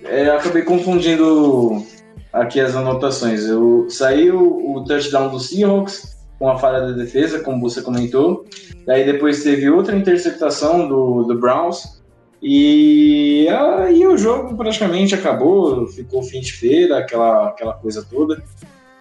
[0.05, 1.85] É, eu acabei confundindo
[2.33, 3.45] aqui as anotações.
[3.47, 4.41] Eu saiu
[4.75, 8.47] o touchdown do Seahawks com a falha da defesa, como você comentou.
[8.87, 12.01] Daí depois teve outra interceptação do, do Browns.
[12.43, 18.43] E aí o jogo praticamente acabou, ficou fim de feira, aquela, aquela coisa toda.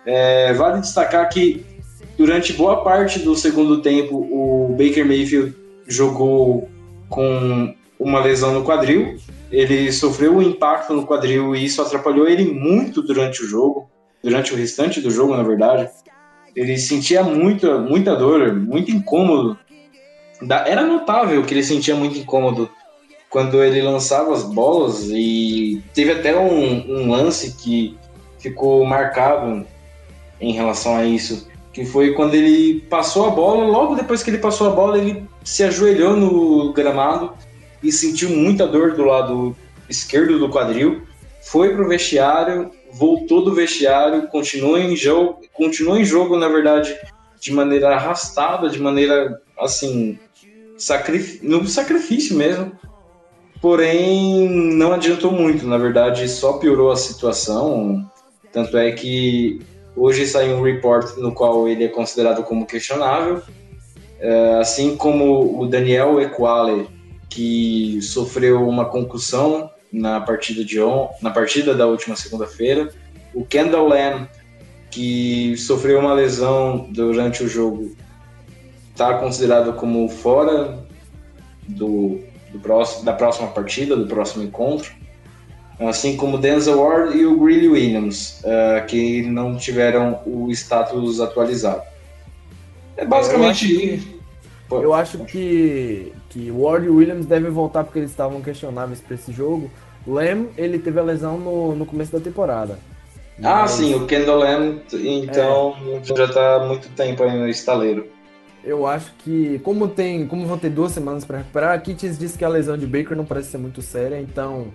[0.06, 1.66] É, vale destacar que
[2.18, 5.56] durante boa parte do segundo tempo o Baker Mayfield
[5.88, 6.68] jogou
[7.08, 9.18] com uma lesão no quadril.
[9.52, 13.90] Ele sofreu um impacto no quadril e isso atrapalhou ele muito durante o jogo,
[14.24, 15.90] durante o restante do jogo, na verdade.
[16.56, 19.58] Ele sentia muita, muita dor, muito incômodo.
[20.66, 22.70] Era notável que ele sentia muito incômodo
[23.30, 27.98] quando ele lançava as bolas e teve até um, um lance que
[28.40, 29.66] ficou marcado
[30.42, 34.38] em relação a isso, que foi quando ele passou a bola, logo depois que ele
[34.38, 37.34] passou a bola, ele se ajoelhou no gramado
[37.82, 39.56] e sentiu muita dor do lado
[39.90, 41.02] esquerdo do quadril,
[41.42, 46.96] foi pro vestiário, voltou do vestiário, continuou em jogo, continuou em jogo, na verdade,
[47.40, 50.20] de maneira arrastada, de maneira assim,
[50.78, 51.40] sacrif...
[51.42, 52.72] no sacrifício mesmo.
[53.62, 58.06] Porém, não adiantou muito, na verdade, só piorou a situação.
[58.52, 59.62] Tanto é que
[59.96, 63.42] hoje saiu um report no qual ele é considerado como questionável,
[64.22, 66.90] É, assim como o Daniel Equale,
[67.30, 71.10] que sofreu uma concussão na partida de on...
[71.22, 72.90] na partida da última segunda-feira,
[73.34, 74.28] o Kendall Lamb,
[74.90, 77.96] que sofreu uma lesão durante o jogo,
[78.92, 80.80] está considerado como fora
[81.68, 82.20] do,
[82.52, 84.92] do próximo, da próxima partida, do próximo encontro,
[85.80, 91.84] assim como Denzel Ward e o Greeley Williams, eh, que não tiveram o status atualizado.
[92.98, 94.19] É basicamente.
[94.72, 99.32] Eu acho que, que Ward e Williams devem voltar porque eles estavam questionáveis para esse
[99.32, 99.70] jogo.
[100.06, 102.78] Lem, ele teve a lesão no, no começo da temporada.
[103.44, 108.08] Ah, Mas sim, o Kendall Lamb, então já está há muito tempo aí no estaleiro.
[108.64, 112.38] Eu acho que, como tem, como vão ter duas semanas para recuperar, a Kitts disse
[112.38, 114.68] que a lesão de Baker não parece ser muito séria, então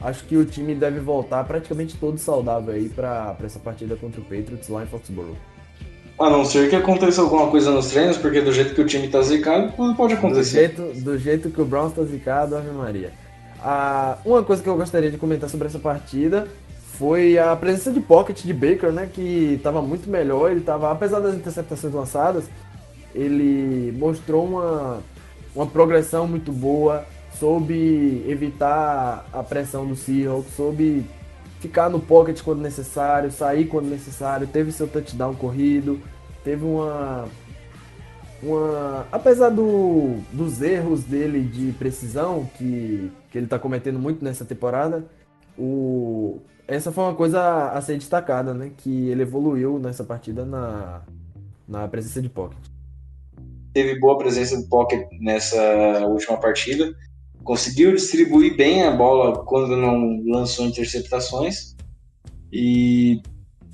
[0.00, 4.24] acho que o time deve voltar praticamente todo saudável aí para essa partida contra o
[4.24, 5.36] Patriots lá em Foxborough.
[6.18, 9.08] A não ser que aconteça alguma coisa nos treinos, porque do jeito que o time
[9.08, 10.58] tá zicado, não pode Do acontecer.
[10.68, 13.12] jeito, do jeito que o Browns tá zicado, Ave Maria.
[13.60, 16.46] Ah, uma coisa que eu gostaria de comentar sobre essa partida
[16.98, 19.08] foi a presença de pocket de Baker, né?
[19.12, 20.52] Que estava muito melhor.
[20.52, 22.44] Ele tava, apesar das interceptações lançadas,
[23.12, 25.00] ele mostrou uma,
[25.54, 27.04] uma progressão muito boa,
[27.40, 31.04] soube evitar a pressão do Seahawks, soube
[31.64, 35.98] ficar no pocket quando necessário, sair quando necessário, teve seu touchdown corrido,
[36.44, 37.26] teve uma
[38.42, 39.06] uma.
[39.10, 45.06] Apesar do, dos erros dele de precisão, que, que ele tá cometendo muito nessa temporada,
[45.58, 48.70] o, essa foi uma coisa a ser destacada, né?
[48.76, 51.02] Que ele evoluiu nessa partida na,
[51.66, 52.58] na presença de pocket.
[53.72, 56.94] Teve boa presença do Pocket nessa última partida.
[57.44, 61.74] Conseguiu distribuir bem a bola quando não lançou interceptações.
[62.52, 63.20] E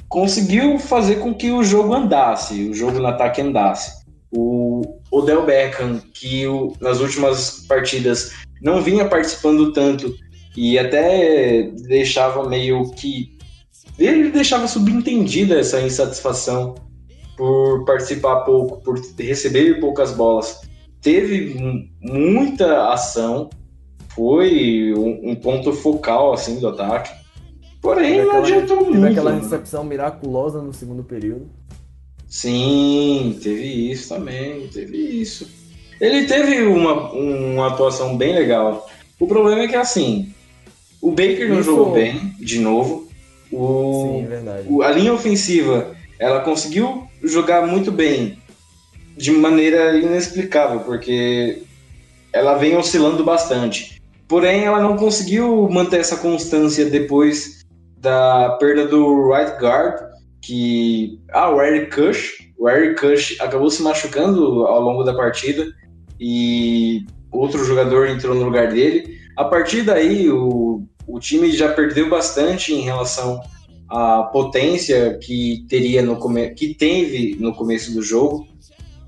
[0.08, 4.00] conseguiu fazer com que o jogo andasse, o jogo no ataque andasse.
[4.32, 10.14] O Odell Beckham, que o- nas últimas partidas não vinha participando tanto
[10.56, 13.38] e até deixava meio que.
[13.98, 16.74] Ele deixava subentendida essa insatisfação
[17.36, 20.60] por participar pouco, por receber poucas bolas.
[21.02, 23.48] Teve mu- muita ação,
[24.14, 27.10] foi um, um ponto focal assim do ataque.
[27.80, 29.10] Porém, Teve não aquela- adiantou Teve muito.
[29.12, 29.40] aquela né?
[29.40, 31.48] recepção miraculosa no segundo período.
[32.28, 35.48] Sim, teve isso também, teve isso.
[36.00, 38.88] Ele teve uma, uma atuação bem legal.
[39.18, 40.32] O problema é que assim,
[41.02, 43.08] o Baker não Isso- jogou bem, de novo.
[43.52, 44.66] O, Sim, é verdade.
[44.70, 48.38] o- a linha ofensiva, ela conseguiu jogar muito bem,
[49.16, 51.62] de maneira inexplicável, porque
[52.32, 53.99] ela vem oscilando bastante.
[54.30, 57.64] Porém, ela não conseguiu manter essa constância depois
[57.98, 60.00] da perda do right guard,
[60.40, 65.66] que ah, o Eric Kush, o Eric Kush acabou se machucando ao longo da partida
[66.20, 69.18] e outro jogador entrou no lugar dele.
[69.36, 73.40] A partir daí, o, o time já perdeu bastante em relação
[73.88, 76.16] à potência que teria no
[76.54, 78.46] que teve no começo do jogo.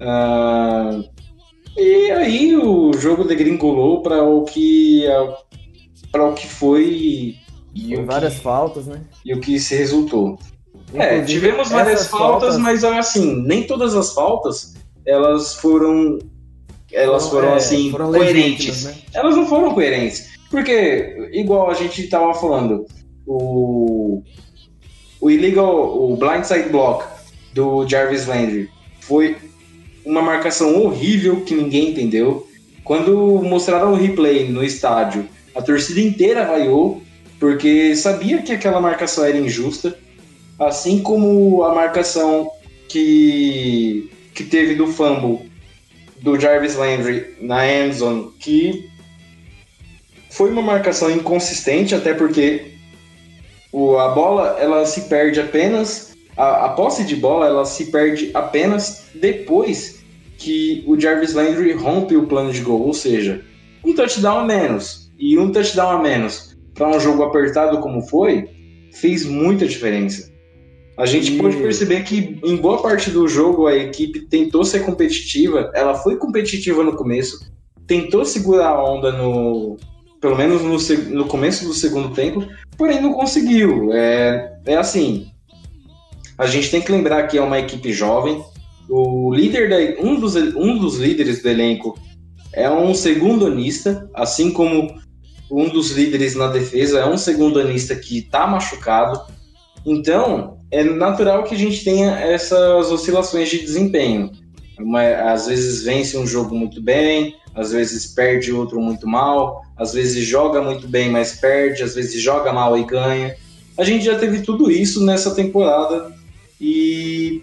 [0.00, 1.00] Ah,
[1.76, 5.04] e aí o jogo degringolou para o que
[6.10, 7.36] para o que foi
[7.74, 9.00] e o várias que, faltas, né?
[9.24, 10.38] e o que se resultou.
[10.94, 14.74] É, Inclusive, tivemos várias essas faltas, mas assim, nem todas as faltas
[15.06, 16.18] elas foram
[16.92, 18.84] elas foram, é, assim foram coerentes.
[18.84, 18.94] né?
[19.14, 20.32] Elas não foram coerentes.
[20.50, 22.84] Porque, igual a gente tava falando,
[23.26, 24.22] o,
[25.18, 27.06] o illegal, o blindside block
[27.54, 28.68] do Jarvis Landry
[29.00, 29.36] foi
[30.04, 32.46] uma marcação horrível que ninguém entendeu.
[32.84, 37.02] Quando mostraram o replay no estádio, a torcida inteira vaiou,
[37.38, 39.96] porque sabia que aquela marcação era injusta.
[40.58, 42.50] Assim como a marcação
[42.88, 45.50] que, que teve do fumble
[46.20, 48.88] do Jarvis Landry na endzone, que
[50.30, 52.72] foi uma marcação inconsistente, até porque
[53.72, 56.11] o, a bola ela se perde apenas.
[56.36, 60.02] A, a posse de bola ela se perde apenas depois
[60.38, 63.44] que o Jarvis Landry rompe o plano de gol, ou seja,
[63.84, 65.10] um touchdown a menos.
[65.18, 68.48] E um touchdown a menos para um jogo apertado como foi,
[68.92, 70.32] fez muita diferença.
[70.96, 74.80] A gente E- pode perceber que em boa parte do jogo a equipe tentou ser
[74.84, 77.50] competitiva, ela foi competitiva no começo,
[77.86, 79.76] tentou segurar a onda no.
[80.20, 83.92] pelo menos no, no começo do segundo tempo, porém não conseguiu.
[83.92, 85.31] É, é assim.
[86.42, 88.44] A gente tem que lembrar que é uma equipe jovem.
[88.90, 91.96] O líder da, um, dos, um dos líderes do elenco
[92.52, 94.92] é um segundonista, assim como
[95.48, 99.20] um dos líderes na defesa é um segundonista que está machucado.
[99.86, 104.32] Então, é natural que a gente tenha essas oscilações de desempenho.
[104.80, 109.92] Uma- às vezes vence um jogo muito bem, às vezes perde outro muito mal, às
[109.92, 113.36] vezes joga muito bem, mas perde, às vezes joga mal e ganha.
[113.78, 116.20] A gente já teve tudo isso nessa temporada
[116.62, 117.42] e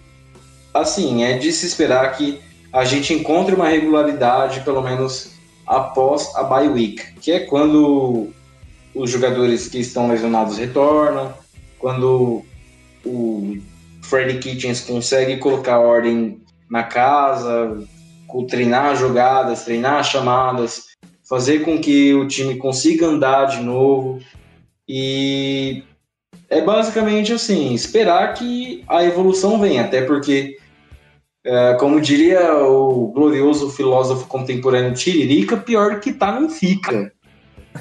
[0.72, 2.40] assim, é de se esperar que
[2.72, 5.32] a gente encontre uma regularidade, pelo menos
[5.66, 8.30] após a bye week, que é quando
[8.94, 11.34] os jogadores que estão lesionados retornam,
[11.78, 12.42] quando
[13.04, 13.58] o
[14.02, 16.40] Freddy Kitchens consegue colocar ordem
[16.70, 17.78] na casa,
[18.48, 20.84] treinar jogadas, treinar chamadas,
[21.28, 24.18] fazer com que o time consiga andar de novo.
[24.88, 25.82] E
[26.50, 30.58] é basicamente assim, esperar que a evolução venha, até porque,
[31.44, 37.12] é, como diria o glorioso filósofo contemporâneo Tiririca, pior que tá não fica.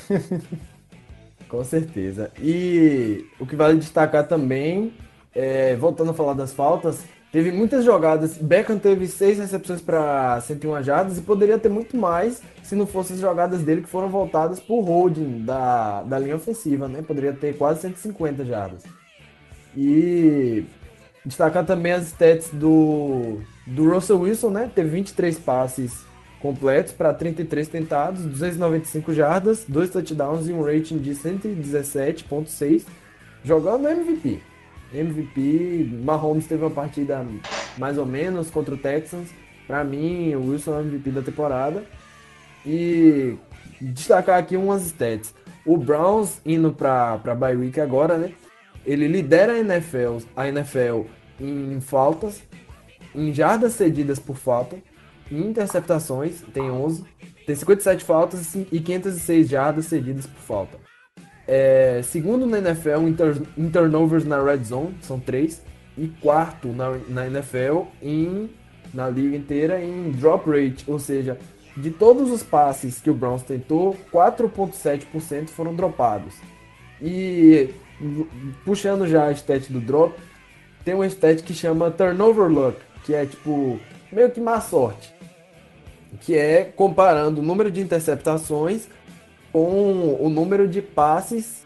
[1.50, 2.32] Com certeza.
[2.40, 4.94] E o que vale destacar também,
[5.34, 8.38] é, voltando a falar das faltas, teve muitas jogadas.
[8.38, 13.16] Beckham teve seis recepções para 101 jardas e poderia ter muito mais se não fossem
[13.16, 17.02] as jogadas dele que foram voltadas por holding da, da linha ofensiva, né?
[17.02, 18.84] Poderia ter quase 150 jardas.
[19.76, 20.66] E
[21.26, 24.72] destacar também as stats do, do Russell Wilson, né?
[24.74, 26.10] Teve 23 passes
[26.40, 32.86] completos para 33 tentados, 295 jardas, dois touchdowns e um rating de 117.6,
[33.44, 34.42] jogando MVP.
[34.94, 37.26] MVP, Mahomes teve uma partida
[37.78, 39.30] mais ou menos contra o Texans.
[39.68, 41.84] Para mim, o Wilson é o MVP da temporada.
[42.66, 43.38] E
[43.80, 45.34] destacar aqui umas stats.
[45.66, 48.34] O Browns indo para para bye week agora, né?
[48.86, 51.02] Ele lidera a NFL, a NFL
[51.40, 52.42] em faltas,
[53.14, 54.78] em jardas cedidas por falta,
[55.32, 57.04] em interceptações, tem 11,
[57.46, 60.79] tem 57 faltas e 506 jardas cedidas por falta.
[61.52, 63.18] É, segundo na NFL em,
[63.58, 65.60] em turnovers na red zone, são 3,
[65.98, 68.52] e quarto na, na NFL em,
[68.94, 71.40] na liga inteira em drop rate, ou seja,
[71.76, 76.36] de todos os passes que o Browns tentou, 4.7% foram dropados.
[77.02, 77.74] E
[78.64, 80.14] puxando já a stat do drop,
[80.86, 83.80] tem uma stat que chama turnover luck, que é tipo
[84.12, 85.12] meio que má sorte,
[86.22, 88.88] que é comparando o número de interceptações
[89.52, 91.64] com o número de passes,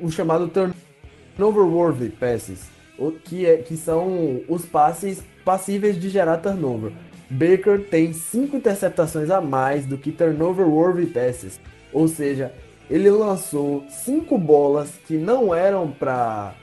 [0.00, 2.68] o chamado turnover worthy passes,
[3.24, 6.92] que é que são os passes passíveis de gerar turnover.
[7.28, 11.60] Baker tem cinco interceptações a mais do que turnover worthy passes,
[11.92, 12.52] ou seja,
[12.88, 16.54] ele lançou cinco bolas que não eram para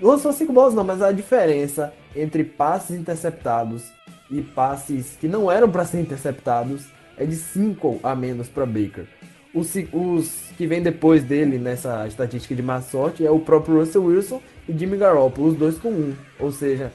[0.00, 3.84] lançou cinco bolas não, mas a diferença entre passes interceptados
[4.28, 6.86] e passes que não eram para ser interceptados
[7.16, 9.06] é de 5 a menos para Baker.
[9.54, 14.04] Os, os que vem depois dele nessa estatística de má sorte é o próprio Russell
[14.04, 16.14] Wilson e Jimmy Garoppolo, os dois com um.
[16.38, 16.90] Ou seja,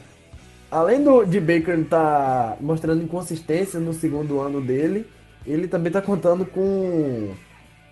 [0.71, 5.05] além do, de Baker estar mostrando inconsistência no segundo ano dele,
[5.45, 7.29] ele também está contando com,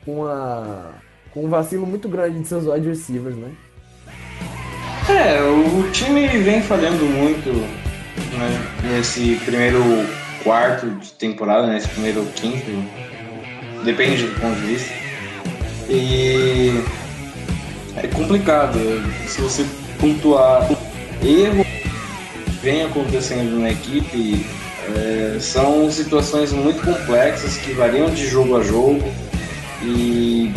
[0.04, 0.94] com, a,
[1.32, 3.52] com um vacilo muito grande de seus wide receivers, né?
[5.08, 9.80] É, o time vem falhando muito né, nesse primeiro
[10.44, 12.72] quarto de temporada, nesse primeiro quinto,
[13.86, 14.94] depende do ponto de vista.
[15.88, 16.84] E
[17.96, 18.80] é complicado.
[19.28, 19.66] Se você
[20.00, 20.68] pontuar
[21.24, 21.66] erro
[22.62, 24.46] vem acontecendo na equipe,
[24.96, 29.04] é, são situações muito complexas que variam de jogo a jogo
[29.82, 30.52] e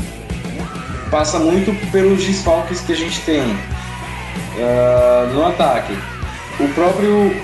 [1.11, 3.43] passa muito pelos desfalques que a gente tem
[4.61, 5.97] ah, no ataque.
[6.59, 7.35] O próprio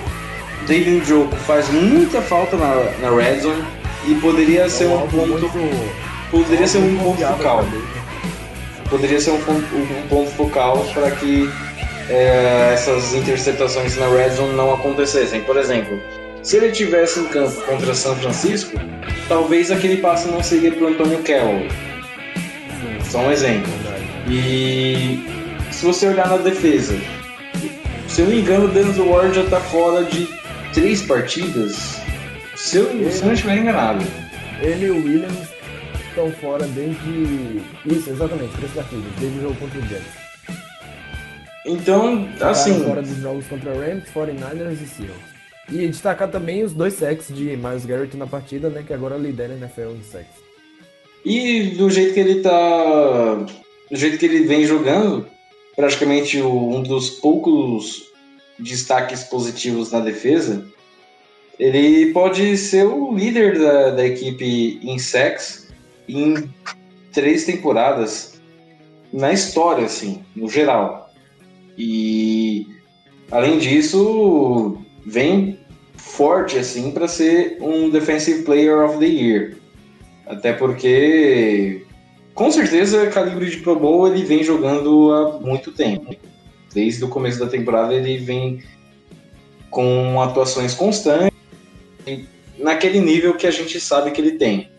[0.67, 3.63] David Njoku faz muita falta na, na red zone
[4.07, 5.51] e poderia ser um ponto,
[6.31, 7.65] poderia ser um ponto focal.
[8.89, 11.49] Poderia ser um ponto, um ponto focal para que
[12.09, 15.41] é, essas interceptações na red zone não acontecessem.
[15.41, 15.99] Por exemplo,
[16.43, 18.79] se ele tivesse em campo contra São Francisco,
[19.27, 21.67] talvez aquele passe não seria para o Antônio Carroll.
[23.09, 23.71] Só um exemplo.
[24.29, 25.23] E
[25.71, 26.95] se você olhar na defesa,
[28.07, 30.27] se eu não me engano, o Denzel Ward já tá fora de
[30.73, 32.04] três partidas.
[32.55, 34.03] Se eu, se eu não estiver enganado.
[34.61, 35.49] Ele e o Williams
[36.07, 37.61] estão fora desde.
[37.85, 40.25] Isso, exatamente, três partidas, desde o jogo contra o Jets.
[41.65, 45.35] Então, assim, fora dos jogos contra Rams, 49ers e Seahawks.
[45.69, 48.83] E destacar também os dois sacks de Miles Garrett na partida, né?
[48.85, 50.35] Que agora lidera a NFL em sacks.
[51.25, 53.35] e do jeito que ele tá.
[53.89, 55.27] Do jeito que ele vem jogando,
[55.75, 58.03] praticamente um dos poucos
[58.57, 60.65] destaques positivos na defesa,
[61.59, 65.67] ele pode ser o líder da, da equipe em sacks
[66.07, 66.49] em
[67.11, 68.41] três temporadas
[69.11, 71.09] na história, assim, no geral.
[71.77, 72.67] E
[73.31, 75.59] além disso, vem
[75.95, 79.57] forte assim para ser um Defensive Player of the Year.
[80.25, 81.85] Até porque
[82.33, 86.15] com certeza calibre de Pro Bowl ele vem jogando há muito tempo.
[86.73, 88.61] Desde o começo da temporada ele vem
[89.69, 91.34] com atuações constantes
[92.57, 94.69] naquele nível que a gente sabe que ele tem.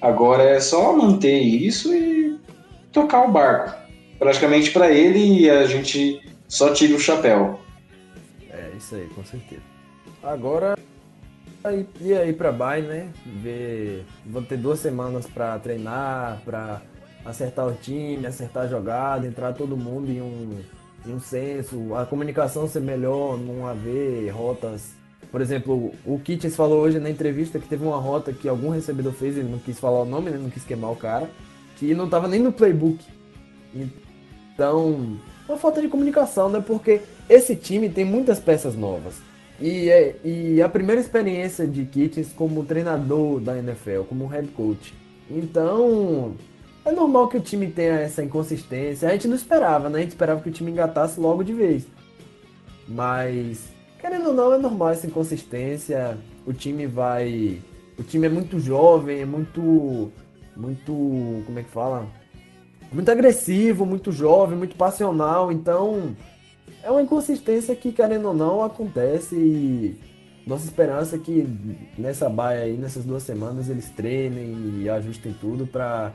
[0.00, 2.38] Agora é só manter isso e
[2.92, 3.78] tocar o barco.
[4.18, 7.60] Praticamente para ele a gente só tira o chapéu.
[8.50, 9.62] É, isso aí, com certeza.
[10.22, 10.76] Agora,
[11.64, 13.08] aí- e aí pra bye, né?
[13.42, 16.82] Ver, vou ter duas semanas pra treinar, pra
[17.24, 20.58] acertar o time, acertar a jogada, entrar todo mundo em um,
[21.06, 24.94] em um senso, a comunicação ser melhor, não haver rotas.
[25.30, 29.12] Por exemplo, o Kitchens falou hoje na entrevista que teve uma rota que algum recebedor
[29.12, 30.38] fez, ele não quis falar o nome, né?
[30.38, 31.30] Não quis queimar o cara,
[31.76, 32.98] que não tava nem no playbook.
[33.74, 35.16] Então,
[35.48, 36.62] uma falta de comunicação, né?
[36.64, 39.14] Porque esse time tem muitas peças novas.
[39.60, 44.94] E, é, e a primeira experiência de Kitchens como treinador da NFL, como head coach.
[45.30, 46.34] Então,
[46.84, 49.08] é normal que o time tenha essa inconsistência.
[49.08, 49.98] A gente não esperava, né?
[49.98, 51.86] A gente esperava que o time engatasse logo de vez.
[52.88, 53.68] Mas,
[54.00, 56.18] querendo ou não, é normal essa inconsistência.
[56.46, 57.60] O time vai.
[57.98, 60.10] O time é muito jovem, é muito.
[60.56, 60.92] Muito.
[61.46, 62.06] Como é que fala?
[62.92, 65.52] Muito agressivo, muito jovem, muito passional.
[65.52, 66.16] Então,
[66.82, 69.36] é uma inconsistência que, querendo ou não, acontece.
[69.36, 70.00] E
[70.46, 71.46] nossa esperança é que
[71.96, 76.12] nessa baia aí, nessas duas semanas, eles treinem e ajustem tudo para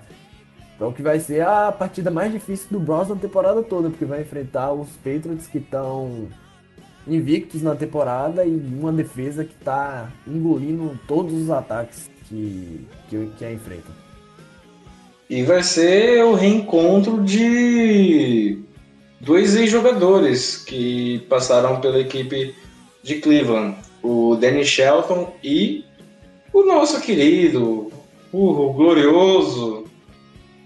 [0.79, 4.21] o que vai ser a partida mais difícil do Browns na temporada toda, porque vai
[4.21, 6.27] enfrentar os Patriots que estão
[7.07, 13.45] invictos na temporada e uma defesa que está engolindo todos os ataques que, que, que
[13.45, 13.93] a enfrentam.
[15.29, 18.59] E vai ser o reencontro de
[19.19, 22.53] dois ex-jogadores que passaram pela equipe
[23.03, 23.75] de Cleveland.
[24.03, 25.83] O Danny Shelton e
[26.53, 27.91] o nosso querido,
[28.31, 29.85] o glorioso,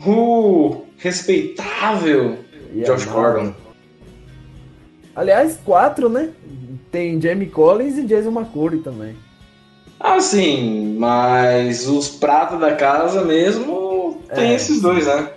[0.06, 2.38] o respeitável
[2.74, 3.54] E Josh Gordon.
[5.20, 6.30] Aliás, quatro, né?
[6.90, 9.18] Tem Jamie Collins e Jason McCourty também.
[10.00, 14.56] Ah, sim, mas os pratos da casa mesmo tem É.
[14.56, 15.30] esses dois, né?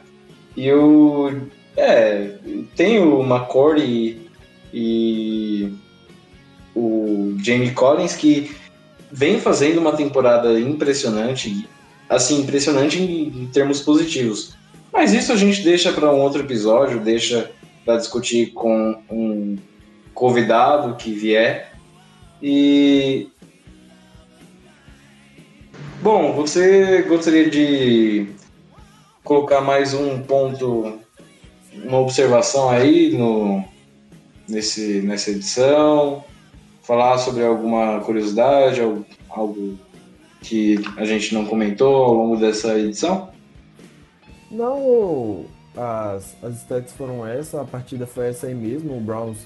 [0.57, 1.33] E o.
[1.77, 2.37] É,
[2.77, 4.21] tem o McCourty
[4.73, 5.75] e
[6.77, 8.55] o Jamie Collins que
[9.11, 11.69] vem fazendo uma temporada impressionante,
[12.09, 14.55] assim, impressionante em, em termos positivos.
[14.93, 17.51] Mas isso a gente deixa para um outro episódio, deixa
[17.85, 19.57] para discutir com um
[20.15, 21.73] convidado que vier.
[22.43, 23.29] E
[26.03, 28.27] Bom, você gostaria de
[29.23, 30.99] colocar mais um ponto,
[31.85, 33.63] uma observação aí no,
[34.49, 36.25] nesse, nessa edição?
[36.83, 39.79] Falar sobre alguma curiosidade, algo, algo
[40.41, 43.29] que a gente não comentou ao longo dessa edição?
[44.51, 45.47] Não,
[45.77, 49.39] as, as stats foram essa, a partida foi essa aí mesmo, o Browns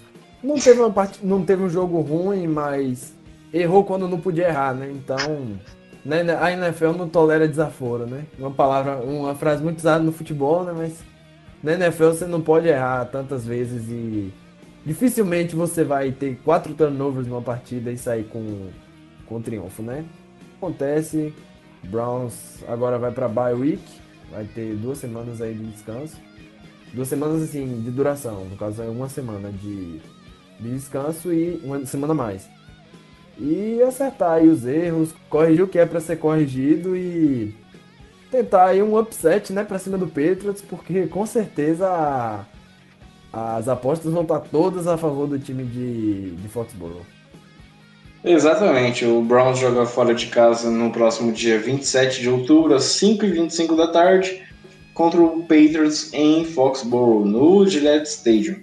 [0.47, 1.19] não teve, uma part...
[1.23, 3.13] não teve um jogo ruim, mas
[3.53, 4.91] errou quando não podia errar, né?
[4.93, 5.59] Então,
[6.05, 8.25] né, a NFL não tolera desaforo, né?
[8.39, 10.73] Uma palavra, uma frase muito usada no futebol, né?
[10.77, 11.03] Mas
[11.63, 14.33] na NFL você não pode errar tantas vezes e
[14.85, 18.69] dificilmente você vai ter quatro turnovers numa partida e sair com,
[19.27, 20.05] com triunfo, né?
[20.59, 21.35] Acontece,
[21.85, 23.83] Browns agora vai para bye week,
[24.31, 26.17] vai ter duas semanas aí de descanso.
[26.95, 30.01] Duas semanas assim de duração, no caso é uma semana de,
[30.61, 32.49] de descanso e uma semana a mais.
[33.39, 37.55] E acertar aí os erros, corrigir o que é para ser corrigido e
[38.31, 42.45] tentar aí um upset, né, para cima do Patriots, porque com certeza a-
[43.59, 47.05] as apostas vão estar todas a favor do time de, de Foxborough.
[48.25, 53.77] Exatamente, o Browns joga fora de casa no próximo dia 27 de outubro, às 5h25
[53.77, 54.45] da tarde.
[54.95, 58.57] contra o Patriots em Foxborough, no Gillette Stadium.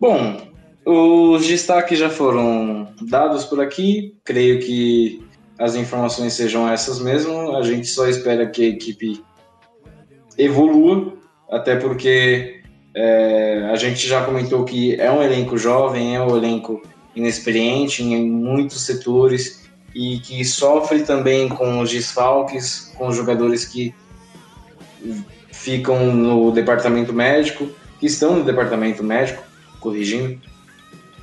[0.00, 0.49] Bom,
[0.84, 5.22] os destaques já foram dados por aqui, creio que
[5.58, 7.56] as informações sejam essas mesmo.
[7.56, 9.22] A gente só espera que a equipe
[10.38, 11.12] evolua,
[11.50, 12.62] até porque
[12.94, 16.82] é, a gente já comentou que é um elenco jovem, é um elenco
[17.14, 23.94] inexperiente em muitos setores e que sofre também com os desfalques, com os jogadores que
[25.52, 27.68] ficam no departamento médico,
[27.98, 29.42] que estão no departamento médico,
[29.78, 30.40] corrigindo.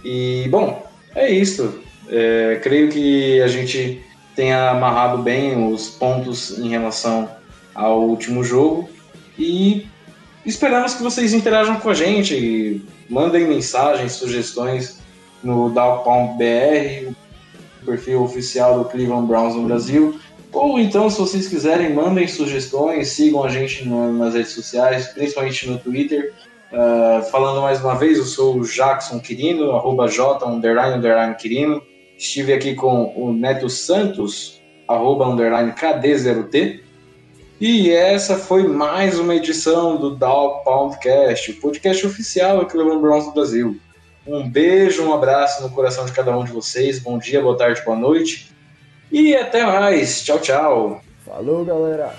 [0.10, 1.82] E, bom, é isso.
[2.08, 4.02] É, creio que a gente
[4.38, 7.30] tenha amarrado bem os pontos em relação
[7.76, 8.90] ao último jogo
[9.38, 9.86] e
[10.46, 15.00] esperamos que vocês interajam com a gente, mandem mensagens, sugestões
[15.44, 17.12] no Down BR,
[17.82, 20.18] o perfil oficial do Cleveland Browns no Brasil.
[20.54, 25.78] Ou então, se vocês quiserem, mandem sugestões, sigam a gente nas redes sociais, principalmente no
[25.78, 26.34] Twitter.
[26.72, 31.82] Uh, falando mais uma vez, eu sou o Jackson Quirino, arroba J, underline, underline Quirino.
[32.18, 36.82] Estive aqui com o Neto Santos, arroba, underline KD0T.
[37.60, 43.26] E essa foi mais uma edição do Dow Poundcast, o podcast oficial do Cleveland Browns
[43.26, 43.80] do Brasil.
[44.28, 47.00] Um beijo, um abraço no coração de cada um de vocês.
[47.00, 48.52] Bom dia, boa tarde, boa noite.
[49.12, 50.24] E até mais.
[50.24, 51.02] Tchau, tchau.
[51.26, 52.14] Falou, galera.